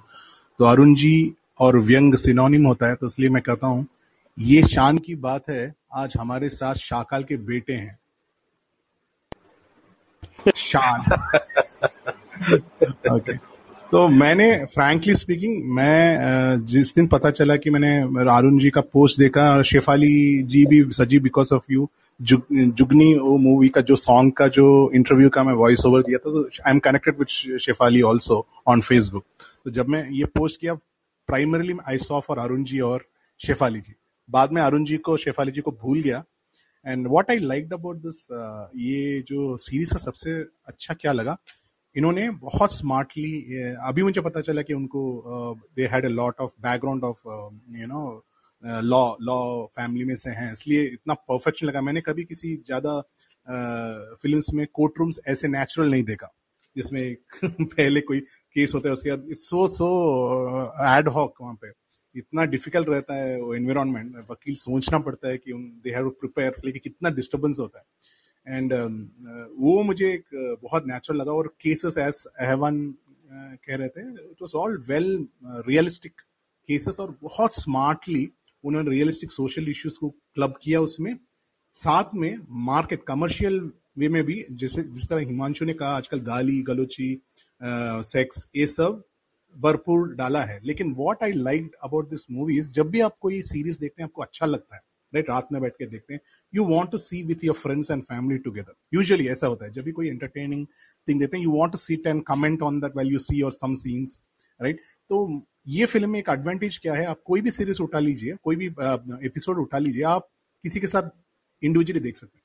तो 0.59 0.65
अरुण 0.65 0.93
जी 0.95 1.33
और 1.59 1.77
व्यंग 1.77 2.15
सिनोनिम 2.15 2.65
होता 2.65 2.87
है 2.87 2.95
तो 2.95 3.07
इसलिए 3.07 3.29
मैं 3.29 3.41
कहता 3.41 3.67
हूँ 3.67 3.87
ये 4.39 4.63
शान 4.63 4.97
की 4.97 5.15
बात 5.15 5.49
है 5.49 5.75
आज 5.93 6.13
हमारे 6.19 6.49
साथ 6.49 6.75
शाकाल 6.75 7.23
के 7.23 7.37
बेटे 7.37 7.73
हैं। 7.73 7.97
शान। 10.55 11.01
Okay 12.51 13.09
okay. 13.09 13.37
तो 13.91 14.07
मैंने 14.07 14.65
फ्रैंकली 14.65 15.13
स्पीकिंग 15.15 15.63
मैं 15.75 16.65
जिस 16.65 16.93
दिन 16.95 17.07
पता 17.07 17.29
चला 17.31 17.55
कि 17.55 17.69
मैंने 17.69 17.97
अरुण 18.31 18.57
जी 18.59 18.69
का 18.69 18.81
पोस्ट 18.81 19.19
देखा 19.19 19.61
शेफाली 19.61 20.43
जी 20.43 20.65
भी 20.65 20.83
सजी 20.93 21.19
बिकॉज़ 21.19 21.53
ऑफ़ 21.53 21.71
यू 21.71 21.89
जुगनी 22.21 23.13
वो 23.15 23.37
मूवी 23.37 23.69
का 23.69 23.81
जो 23.81 23.95
सॉन्ग 23.95 24.33
का 24.33 24.47
जो 24.47 24.91
इंटरव्यू 24.95 25.29
का 25.29 25.43
मैं 25.43 25.53
वॉइस 25.53 25.85
ओवर 25.85 26.01
दिया 26.01 26.17
था 26.17 26.31
तो 26.31 26.43
I 26.43 26.71
am 26.71 26.79
connected 26.79 27.19
with 27.19 27.27
Shefali 27.59 28.01
also 28.01 28.45
on 28.67 28.81
Facebook 28.81 29.25
तो 29.65 29.71
जब 29.71 29.87
मैं 29.87 30.09
ये 30.09 30.25
पोस्ट 30.25 30.61
किया 30.61 30.73
primarily 31.29 31.73
I 31.87 31.97
saw 31.97 32.19
for 32.19 32.39
Arun 32.39 32.63
ji 32.63 32.79
और 32.79 33.05
शेफाली 33.39 33.79
जी 33.79 33.95
बाद 34.29 34.51
में 34.51 34.61
अरुण 34.61 34.85
जी 34.85 34.97
को 34.97 35.17
शेफाली 35.17 35.51
जी 35.51 35.61
को 35.61 35.71
भूल 35.71 36.01
गया. 36.01 36.23
And 36.85 37.07
what 37.07 37.31
I 37.31 37.39
like 37.39 37.73
about 37.73 37.97
this 37.97 38.27
ये 38.75 39.23
जो 39.27 39.57
सीरीज़ 39.57 39.93
का 39.93 39.97
सबसे 39.97 40.31
अच्छा 40.67 40.93
क्या 40.93 41.11
लगा 41.11 41.37
इन्होंने 41.97 42.29
बहुत 42.41 42.73
स्मार्टली 42.75 43.31
अभी 43.89 44.03
मुझे 44.03 44.21
पता 44.21 44.41
चला 44.41 44.61
कि 44.61 44.73
उनको 44.73 45.01
they 45.75 45.87
had 45.87 46.05
a 46.05 46.09
lot 46.09 46.39
of 46.41 46.51
background 46.61 47.03
of 47.03 47.21
you 47.79 47.87
know 47.87 48.01
law 48.83 49.01
law 49.21 49.39
family 49.75 50.05
में 50.05 50.15
से 50.15 50.29
हैं। 50.29 50.51
इसलिए 50.51 50.83
इतना 50.85 51.13
परफेक्शन 51.13 51.67
लगा। 51.67 51.81
मैंने 51.81 52.01
कभी 52.01 52.23
किसी 52.23 52.55
ज़्यादा 52.57 52.99
फिल्म्स 54.21 54.49
में 54.53 54.65
कोर्ट 54.73 54.99
रूम्स 54.99 55.19
ऐसे 55.27 55.47
नेचुरल 55.47 55.91
नहीं 55.91 56.03
देखा, 56.03 56.27
जिसमें 56.75 57.15
पहले 57.61 58.01
कोई 58.01 58.19
केस 58.55 58.71
होता 58.75 58.89
है, 58.89 58.93
उसके 58.93 59.09
बाद 59.09 59.27
it's 59.31 59.49
so 59.49 59.67
so 59.77 59.87
ad 60.97 61.07
hoc 61.09 61.33
वहाँ 61.41 61.53
पे। 61.61 61.71
इतना 62.15 62.43
डिफ़िकल्ट 62.45 62.89
रहता 62.89 63.15
है 63.15 63.39
वो 63.41 63.53
एनवायरमेंट 63.55 64.15
वकील 64.31 64.55
सोचना 64.55 64.99
पड़ता 64.99 65.27
है 65.29 65.37
कि 65.37 65.53
दे 65.83 65.91
हैव 65.95 66.09
प्रिपेयर 66.21 66.55
लेकिन 66.65 66.81
कितना 66.83 67.09
डिस्टर्बेंस 67.15 67.57
होता 67.59 67.79
है। 67.79 67.85
एंड 68.47 68.73
um, 68.73 68.95
uh, 69.27 69.45
वो 69.57 69.83
मुझे 69.83 70.13
एक 70.13 70.25
uh, 70.33 70.63
बहुत 70.63 70.87
नेचुरल 70.87 71.19
लगा 71.19 71.31
और 71.31 71.47
केसेस 71.61 71.97
एज 71.97 72.23
एहवन 72.41 72.95
कह 73.31 73.75
रहे 73.75 73.87
थे 73.87 74.01
it 74.01 74.41
was 74.41 74.51
all 74.55 74.77
well 74.87 75.27
realistic 75.67 76.21
cases 76.69 76.99
और 76.99 77.17
बहुत 77.21 77.55
स्मार्टली 77.55 78.29
उन्होंने 78.63 78.91
रियलिस्टिक 78.91 79.31
सोशल 79.31 79.69
इश्यूज़ 79.69 79.99
को 79.99 80.09
क्लब 80.09 80.53
किया 80.61 80.81
उसमें। 80.81 81.17
साथ 81.73 82.15
में 82.15 82.37
मार्केट 82.49 83.03
कमर्शियल 83.07 83.59
वे 83.97 84.09
में 84.09 84.23
भी 84.23 84.45
जैसे 84.51 84.83
जिस 84.83 85.07
तरह 85.09 85.27
हिमांशु 85.27 85.65
ने 85.65 85.73
कहा 85.73 85.89
आजकल 85.89 86.19
गाली 86.19 86.61
गलोची 86.61 87.21
सेक्स 87.61 88.43
uh, 88.45 88.57
ये 88.57 88.67
सब 88.67 89.03
भरपूर 89.55 90.13
डाला 90.15 90.43
है। 90.43 90.59
लेकिन 90.63 90.93
what 90.93 91.23
I 91.23 91.31
like 91.31 91.75
about 91.83 92.09
this 92.09 92.31
movies 92.31 92.71
जब 92.71 92.89
भी 92.89 92.99
आप 92.99 93.17
कोई 93.21 93.41
सीरीज़ 93.41 93.79
देखते 93.79 94.01
हैं 94.01 94.07
आपको 94.07 94.21
अच्छा 94.21 94.45
लगता 94.45 94.75
है। 94.75 94.81
राइट 95.17 95.29
रात 95.29 95.47
में 95.51 95.61
बैठ 95.61 95.73
के 95.73 95.85
देखते 95.87 96.13
हैं। 96.13 96.21
You 96.53 96.63
want 96.65 96.91
to 96.91 96.97
see 96.99 97.21
with 97.23 97.43
your 97.45 97.55
friends 97.55 97.91
and 97.91 98.03
family 98.03 98.37
together 98.39 98.73
usually 98.93 99.27
ऐसा 99.27 99.47
होता 99.47 99.65
है 99.65 99.71
जब 99.73 99.83
भी 99.83 99.91
कोई 99.91 100.09
एंटरटेनिंग 100.09 100.65
थिंग 101.07 101.19
देते 101.19 101.37
हैं 101.37 101.43
you 101.43 101.51
want 101.51 101.71
to 101.71 101.77
sit 101.79 102.07
and 102.07 102.23
comment 102.27 102.61
on 102.61 102.79
that 102.79 102.97
well 102.97 103.11
you 103.11 103.19
see 103.19 103.41
और 103.41 103.51
सम 103.53 103.73
सीन्स 103.75 104.19
राइट 104.59 104.79
तो 105.09 105.45
ये 105.67 105.85
फ़िल्म 105.85 106.09
में 106.09 106.19
एक 106.19 106.29
एडवांटेज 106.29 106.77
क्या 106.77 106.93
है? 106.93 107.05
आप 107.05 107.19
कोई 107.25 107.41
भी 107.41 107.51
सीरीज़ 107.51 107.81
उठा 107.83 107.99
लीजिए 107.99 108.35
कोई 108.43 108.55
भी 108.55 108.65
एपिसोड 109.27 109.57
उठा 109.59 109.77
लीजिए 109.77 110.03
आप 110.05 110.27
किसी 110.63 110.79
के 110.79 110.87
साथ 110.87 111.09
इंडिविजुअली 111.63 111.99
देख 111.99 112.15
सकते 112.15 112.37
हैं। 112.37 112.43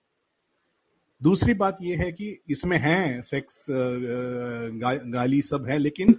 दूसरी 1.21 1.55
बात 1.55 1.77
यह 1.83 1.99
है 1.99 2.11
कि 2.13 2.37
इसमें 2.51 2.77
है 2.79 3.21
सेक्स 3.23 3.67
गा, 3.71 4.95
गाली 4.95 5.41
सब 5.43 5.67
है 5.69 5.79
लेकिन 5.79 6.15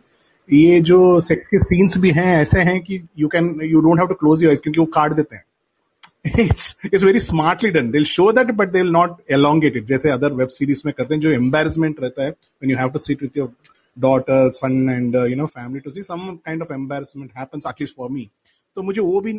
ये 0.50 0.80
जो 0.82 1.20
सेक्स 1.22 1.48
के 1.48 1.60
सीन्स 1.60 1.98
भी 1.98 2.12
हैं 2.12 2.36
ऐसे 2.38 2.62
हैं 2.62 2.80
कि 2.82 3.02
you 3.20 3.28
can 3.28 3.60
you 3.64 3.82
don't 3.82 4.00
have 4.00 4.08
to 4.08 4.14
close 4.16 4.44
your 4.44 4.52
eyes 4.52 4.62
क्योंकि 4.62 4.80
वो 4.80 4.86
काट 4.96 5.14
देते 5.14 5.36
हैं। 5.36 5.44
It's 6.26 6.76
it's 6.84 7.04
very 7.04 7.20
smartly 7.20 7.70
done 7.70 7.92
they'll 7.92 8.06
show 8.06 8.32
that 8.32 8.56
but 8.56 8.72
they'll 8.72 8.92
not 8.92 9.20
elongate 9.28 9.76
it 9.76 9.86
जैसे 9.88 10.10
अदर 10.10 10.34
वेब 10.34 10.50
सीरीज़ 10.58 10.82
में 10.86 10.94
करते 10.98 11.14
हैं 11.14 11.22
जो 11.22 11.34
embarrassment 11.38 12.00
रहता 12.02 12.24
है 12.24 12.32
when 12.34 12.72
you 12.72 12.78
have 12.78 12.94
to 12.94 13.02
sit 13.06 13.22
with 13.22 13.36
your 13.36 13.50
daughter 13.98 14.38
son 14.60 14.78
and 14.90 15.16
uh, 15.16 15.24
you 15.24 15.36
know 15.36 15.48
family 15.48 15.82
to 15.82 15.92
see 15.92 16.04
some 16.04 16.24
kind 16.48 16.62
of 16.62 16.72
embarrassment 16.78 17.32
happens 17.42 17.66
at 17.66 17.84
least 17.84 17.96
for 17.96 18.10
me 18.10 18.30
तो 18.78 18.82
मुझे 18.82 19.02
वो 19.02 19.20
भी 19.22 19.32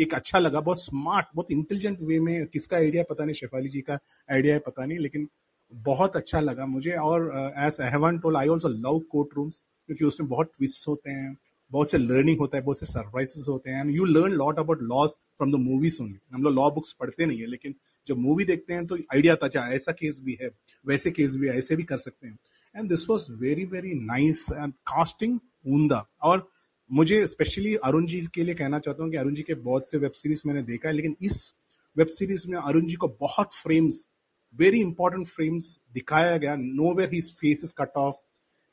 एक 0.00 0.14
अच्छा 0.14 0.38
लगा 0.38 0.60
बहुत 0.60 0.82
स्मार्ट 0.82 1.26
बहुत 1.34 1.50
इंटेलिजेंट 1.50 1.98
वे 2.08 2.18
में 2.20 2.46
किसका 2.46 2.76
आइडिया 2.76 3.02
पता 3.10 3.24
नहीं 3.24 3.34
शेफाली 3.34 3.68
जी 3.68 3.80
का 3.80 3.98
आइडिया 4.30 4.54
है 4.54 4.60
पता 4.66 4.84
नहीं 4.86 4.98
लेकिन 4.98 5.28
बहुत 5.72 6.16
अच्छा 6.16 6.40
लगा 6.40 6.66
मुझे 6.66 6.92
और 6.92 7.30
as 7.66 7.78
Evan 7.82 8.18
told 8.24 8.36
I 8.36 8.48
also 8.54 8.68
love 8.68 8.98
court 9.12 9.36
rooms 9.36 9.62
क्योंकि 9.86 10.04
उसमें 10.04 10.28
बहुत 10.28 10.50
ट्विस्ट 10.56 10.88
होते 10.88 11.10
हैं 11.10 11.36
बहुत 11.72 11.90
से 11.90 11.98
लर्निंग 11.98 12.38
होता 12.38 12.56
है, 12.56 12.62
बहुत 12.64 12.80
से 12.80 12.86
सरप्राइजेस 12.86 13.46
होते 13.48 13.70
हैं 13.70 13.80
and 13.80 13.90
you 13.90 14.04
learn 14.04 14.32
lot 14.34 14.58
about 14.58 14.82
laws 14.84 15.18
from 15.36 15.52
the 15.52 15.60
movies 15.60 16.00
only 16.02 16.18
हम 16.32 16.42
लोग 16.42 16.54
लॉ 16.54 16.70
बुक्स 16.70 16.92
पढ़ते 17.00 17.26
नहीं 17.26 17.40
है, 17.40 17.46
लेकिन 17.46 17.74
जब 18.06 18.18
मूवी 18.18 18.44
देखते 18.44 18.74
हैं 18.74 18.86
तो 18.86 18.96
आइडिया 18.96 19.32
आता 19.32 19.46
अच्छा 19.46 19.66
ऐसा 19.74 19.92
केस 19.92 20.20
भी 20.24 20.38
है, 20.42 20.50
वैसे 20.84 21.10
केस 21.10 21.36
भी 21.36 21.48
है, 21.48 21.56
ऐसे 21.58 21.76
भी 21.76 21.82
कर 21.84 21.98
सकते 21.98 22.26
हैं। 22.26 22.38
And 22.74 22.88
this 22.88 23.08
was 23.10 23.30
very 23.40 23.64
very 23.66 23.94
nice 23.96 24.46
and 24.52 24.72
casting 24.72 25.38
ऊंदा 25.68 26.04
और 26.22 26.48
मुझे 26.90 27.24
स्पेशली 27.26 27.74
अरुण 27.84 28.06
जी 28.06 28.20
के 28.34 28.44
लिए 28.44 28.54
कहना 28.54 28.78
चाहता 28.78 29.02
हूँ 29.02 29.10
कि 29.10 29.16
अरुण 29.16 29.34
जी 29.34 29.42
के 29.42 29.54
बहुत 29.56 29.90
से 29.90 29.98
वेब 29.98 30.12
सीरीज़ 30.12 30.42
मैंने 30.46 30.62
देखा 30.62 30.88
है, 30.88 30.94
लेकिन 30.94 31.16
इस 31.22 31.54
वेब 31.96 32.06
सीरीज़ 32.08 32.48
में 32.50 32.58
अरुण 32.58 32.86
जी 32.86 32.94
को 32.94 33.08
बहुत 33.20 33.54
फ्रेम्स 33.54 34.08
वेरी 34.54 34.80
इंपॉर्टेंट 34.80 35.26
फ्रेम्स 35.26 35.78
दिखाया 35.94 36.36
गया। 36.36 36.56
Nowhere 36.94 37.10
his 37.12 37.30
face 37.36 37.60
is 37.64 37.72
cut 37.78 37.96
off 37.96 38.16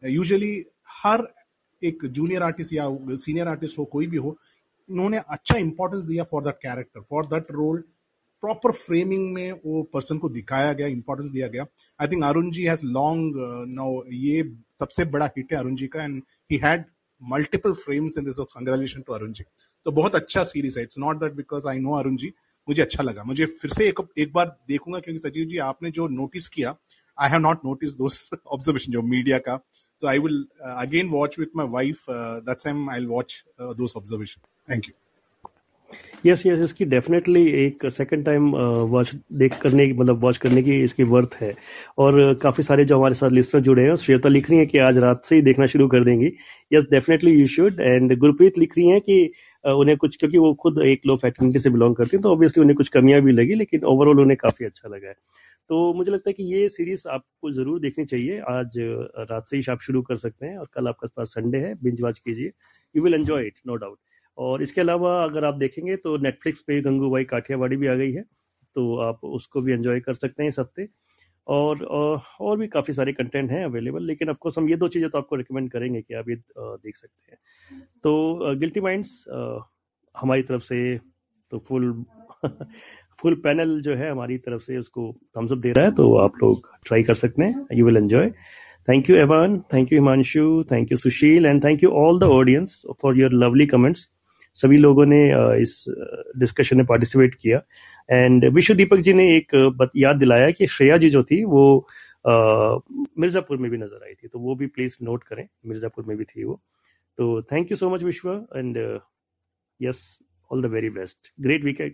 usually 0.04 0.54
हर 1.04 1.28
एक 1.84 2.06
जूनियर 2.08 2.44
आर्टिस्ट 2.44 2.74
या 2.74 2.90
सीनियर 3.18 3.48
आर्टिस्ट 3.48 3.78
हो, 3.80 3.86
कोई 3.86 4.08
भी 4.08 4.18
हो 4.18 4.38
उन्होंने 4.90 5.18
अच्छा 5.30 5.58
इंपॉर्टेंस 5.58 6.04
दिया 6.06 6.24
for 6.32 6.44
that 6.44 6.56
character 6.62 7.02
for 7.10 7.26
that 7.28 7.52
role 7.52 7.84
proper 8.44 8.72
framing 8.74 9.34
में 9.34 9.52
वो 9.66 9.82
पर्सन 9.94 10.18
को 10.18 10.30
दिखाया 10.30 10.74
गया 10.74 10.88
इंपॉर्टेंस 10.88 11.30
दिया 11.32 11.48
गया. 11.48 11.66
I 12.00 12.08
think 12.08 12.24
Arun 12.24 12.52
ji 12.52 12.64
has 12.66 12.86
long 12.88 13.34
no 13.70 13.88
ये 14.16 14.44
सबसे 14.80 15.06
बड़ा 15.08 15.26
हिट 15.38 15.54
है 15.54 15.60
अरुण 15.60 15.76
जी 15.76 15.88
का 15.88 16.04
and 16.04 16.22
he 16.52 16.60
had 16.64 16.86
multiple 17.22 17.74
frames 17.76 18.18
in 18.18 18.26
this 18.26 18.36
congratulation 18.40 19.02
to 19.08 19.14
Arun 19.14 19.34
ji 19.34 19.44
तो 19.86 19.92
बहुत 19.92 20.16
अच्छा 20.16 20.44
सीरीज़ 20.44 20.78
है. 20.80 20.84
It's 20.84 20.98
not 21.00 21.20
that 21.20 21.34
because 21.34 21.68
I 21.68 21.80
know 21.80 21.98
Arun 21.98 22.16
ji 22.18 22.32
मुझे 22.68 22.82
अच्छा 22.82 23.04
लगा. 23.04 23.24
मुझे 23.24 23.46
फिर 23.46 23.72
से 23.72 23.88
एक 23.88 24.00
एक 24.18 24.32
बार 24.34 24.56
देखूँगा, 24.68 25.00
क्योंकि 25.00 25.20
सचिव 25.20 25.46
जी, 25.46 25.58
आपने 25.60 25.92
जो 25.92 26.08
नोटिस 26.08 26.48
किया 26.50 26.76
आई 27.18 27.30
हैव 27.30 27.40
नॉट 27.42 27.66
नोटिस 27.66 27.94
दोस्त 27.94 28.42
ऑब्जर्वेशन 28.48 28.92
जो 28.92 29.02
मीडिया 29.04 29.38
का. 29.40 29.56
So 30.02 30.08
I 30.08 30.18
will 30.18 30.46
uh, 30.66 30.76
again 30.78 31.12
watch 31.12 31.38
with 31.38 31.54
my 31.54 31.66
wife. 31.66 32.08
Uh, 32.08 32.40
that 32.42 32.60
time 32.60 32.88
I'll 32.88 33.08
watch 33.08 33.44
uh, 33.60 33.74
those 33.74 33.96
observations. 33.96 34.44
Thank 34.68 34.88
you. 34.88 34.94
Yes 36.26 36.46
yes 36.46 36.60
इसकी 36.60 36.86
डेफिनेटली 36.86 37.42
एक 37.60 37.86
सेकंड 37.92 38.26
टाइम 38.26 38.50
वॉच 38.90 39.14
देख 39.40 39.54
करने 39.62 39.86
की 39.88 39.94
मतलब 39.94 40.24
watch 40.24 40.38
करने 40.38 40.62
की 40.64 40.80
इसकी 40.84 41.04
वर्थ 41.14 41.36
है 41.42 41.54
और 42.00 42.34
काफ़ी 42.42 42.64
सारे 42.64 42.86
जो 42.86 42.98
हमारे 42.98 43.14
साथ 43.16 43.30
लिस्टर 43.32 43.60
जुड़े 43.68 43.84
हैं 43.84 43.96
श्वेता 43.96 44.30
लिख 44.30 44.50
रही 44.50 44.60
है 44.60 44.66
कि 44.66 44.78
आज 44.88 44.98
रात 45.06 45.26
से 45.26 45.36
ही 45.36 45.42
देखना 45.42 45.66
शुरू 45.74 45.88
कर 45.88 46.04
देंगी 46.04 46.32
yes 46.72 46.88
definitely 46.92 47.32
you 47.32 47.48
should 47.56 47.80
and 47.80 48.18
Gurpreet 48.20 48.58
लिख 48.58 48.78
रही 48.78 48.88
है 48.88 49.00
कि 49.00 49.22
उन्हें 49.64 49.98
कुछ 49.98 50.16
क्योंकि 50.18 50.38
वो 50.38 50.54
खुद 50.62 50.82
एक 50.86 51.06
लो 51.08 51.16
फैटर्निटी 51.16 51.60
से 51.60 51.70
बिलोंग 51.70 51.96
करती 51.96 52.18
हैं 52.18 52.22
तो 52.24 52.32
ऑब्वियसली 52.32 52.62
उन्हें 52.62 52.76
कुछ 52.78 52.90
कमियाँ 52.90 53.22
भी 53.22 53.32
लगी 53.32 53.56
लेकिन 53.56 53.84
ओवरऑल 53.94 54.20
उन्हें 54.22 54.38
काफ़ी 54.42 54.66
अच्छा 54.66 54.90
लगा 54.90 55.08
है 55.08 55.16
तो 55.70 55.94
मुझे 55.94 56.12
लगता 56.12 56.30
है 56.30 56.34
कि 56.34 56.44
ये 56.46 56.68
सीरीज़ 56.70 57.08
आपको 57.10 57.52
ज़रूर 57.52 57.80
देखनी 57.80 58.06
चाहिए। 58.06 58.40
आज 58.50 58.78
रात 59.32 59.50
से 59.50 59.58
ही 59.58 59.64
आप 59.72 59.80
शुरू 59.82 60.02
कर 60.02 60.16
सकते 60.18 60.46
हैं 60.46 60.58
और 60.58 60.68
कल 60.74 60.88
आपके 60.88 61.08
पास 61.08 61.28
संडे 61.30 61.58
है 61.58 61.74
बिंज 61.84 62.02
वॉच 62.02 62.20
कीजिए। 62.20 62.52
You 62.96 63.04
will 63.04 63.14
enjoy 63.14 63.46
it 63.48 63.60
no 63.68 63.76
doubt 63.76 63.98
और 64.38 64.62
इसके 64.64 64.82
अलावा 64.82 65.24
अगर 65.24 65.46
आप 65.46 65.56
देखेंगे 65.56 65.96
तो 65.98 66.16
नेटफ्लिक्स 66.20 66.62
पे 66.68 66.80
गंगूबाई 66.82 67.24
काठियावाड़ी 67.26 67.76
भी 67.78 67.88
आ 67.88 67.94
गई 67.96 68.12
है 68.12 68.24
तो 68.76 68.96
आप 69.02 69.24
उसको 69.26 69.62
भी 69.62 69.74
एंजॉय 69.74 70.00
कर 70.00 70.14
सकते 70.16 70.44
हैं 70.44 70.48
इस 70.50 70.60
हफ़्ते। 70.60 70.88
और 71.48 71.84
और 71.84 72.58
भी 72.58 72.68
काफ़ी 72.68 72.94
सारे 72.94 73.14
कंटेंट 73.14 73.52
हैं 73.52 73.64
अवेलेबल 73.66 74.04
लेकिन 74.06 74.30
ऑफकोर्स 74.30 74.58
हम 74.58 74.70
ये 74.70 74.76
दो 74.76 74.88
चीज़ें 74.88 75.10
तो 75.10 75.18
आपको 75.18 75.36
रिकमेंड 75.36 75.70
करेंगे 75.72 76.02
कि 76.02 76.14
आप 76.14 76.30
ये 76.30 76.36
देख 76.58 76.96
सकते 76.96 77.32
हैं। 77.32 77.82
तो 78.04 78.56
गिल्टी 78.60 78.82
माइंड्स 78.82 79.24
हमारी 80.16 80.44
तरफ़ 80.44 80.64
से 80.64 80.98
तो 81.52 81.60
फुल 81.60 81.94
फुल 83.22 83.36
पैनल 83.44 83.80
जो 83.82 83.96
है 83.96 84.10
हमारी 84.12 84.38
तरफ़ 84.38 84.62
से 84.64 84.78
उसको 84.78 85.12
थम्स 85.38 85.52
अप 85.52 85.58
दे 85.58 85.72
रहा 85.72 85.86
है 85.86 85.92
तो 85.96 86.14
आप 86.20 86.44
लोग 86.44 86.70
ट्राई 86.86 87.04
कर 87.04 87.14
सकते 87.16 87.44
हैं 87.44 87.78
you 87.78 87.86
will 87.86 87.98
enjoy 87.98 88.30
thank 88.88 89.10
you 89.10 89.16
Evan 89.18 89.60
thank 89.74 89.92
you 89.94 90.00
Himanshu 90.00 90.64
thank 90.72 90.92
you 90.92 90.98
Sushil 90.98 91.46
and 91.46 91.64
thank 91.64 91.84
you 91.84 91.90
all 92.04 92.20
the 92.20 92.24
audience 92.38 92.82
for 93.02 93.20
your 93.20 93.34
lovely 93.44 93.66
comments 93.68 94.08
सभी 94.58 94.78
लोगों 94.78 95.06
ने 95.06 95.22
इस 95.62 95.84
डिस्कशन 96.40 96.78
में 96.78 96.86
पार्टिसिपेट 96.86 97.36
किया। 97.36 97.62
एंड 98.10 98.46
विश्व 98.54 98.74
दीपक 98.76 99.00
जी 99.00 99.14
ने 99.14 99.26
एक 99.36 99.56
बात 99.78 99.92
याद 99.96 100.18
दिलाया 100.18 100.50
कि 100.52 100.68
श्रेया 100.68 100.98
जी 100.98 101.10
जो 101.10 101.24
थी, 101.24 101.44
वो 101.44 101.88
मिर्जापुर 103.20 103.58
में 103.58 103.70
भी 103.72 103.78
नज़र 103.78 104.04
आई 104.06 104.14
थी 104.14 104.28
तो 104.28 104.40
वो 104.40 104.56
भी 104.56 104.68
प्लीज़ 104.68 104.98
नोट 105.04 105.24
करें, 105.24 105.48
मिर्जापुर 105.66 106.06
में 106.06 106.18
भी 106.18 106.24
थी 106.26 106.44
वो। 106.44 106.60
तो 107.18 107.42
thank 107.52 107.72
you 107.72 107.78
so 107.78 107.90
much 107.90 108.04
Vishwa 108.04 108.30
and 108.56 108.78
yes 109.80 110.04
all 110.52 110.62
the 110.62 110.72
very 110.74 110.90
best 110.92 111.32
great 111.42 111.64
weekend 111.66 111.94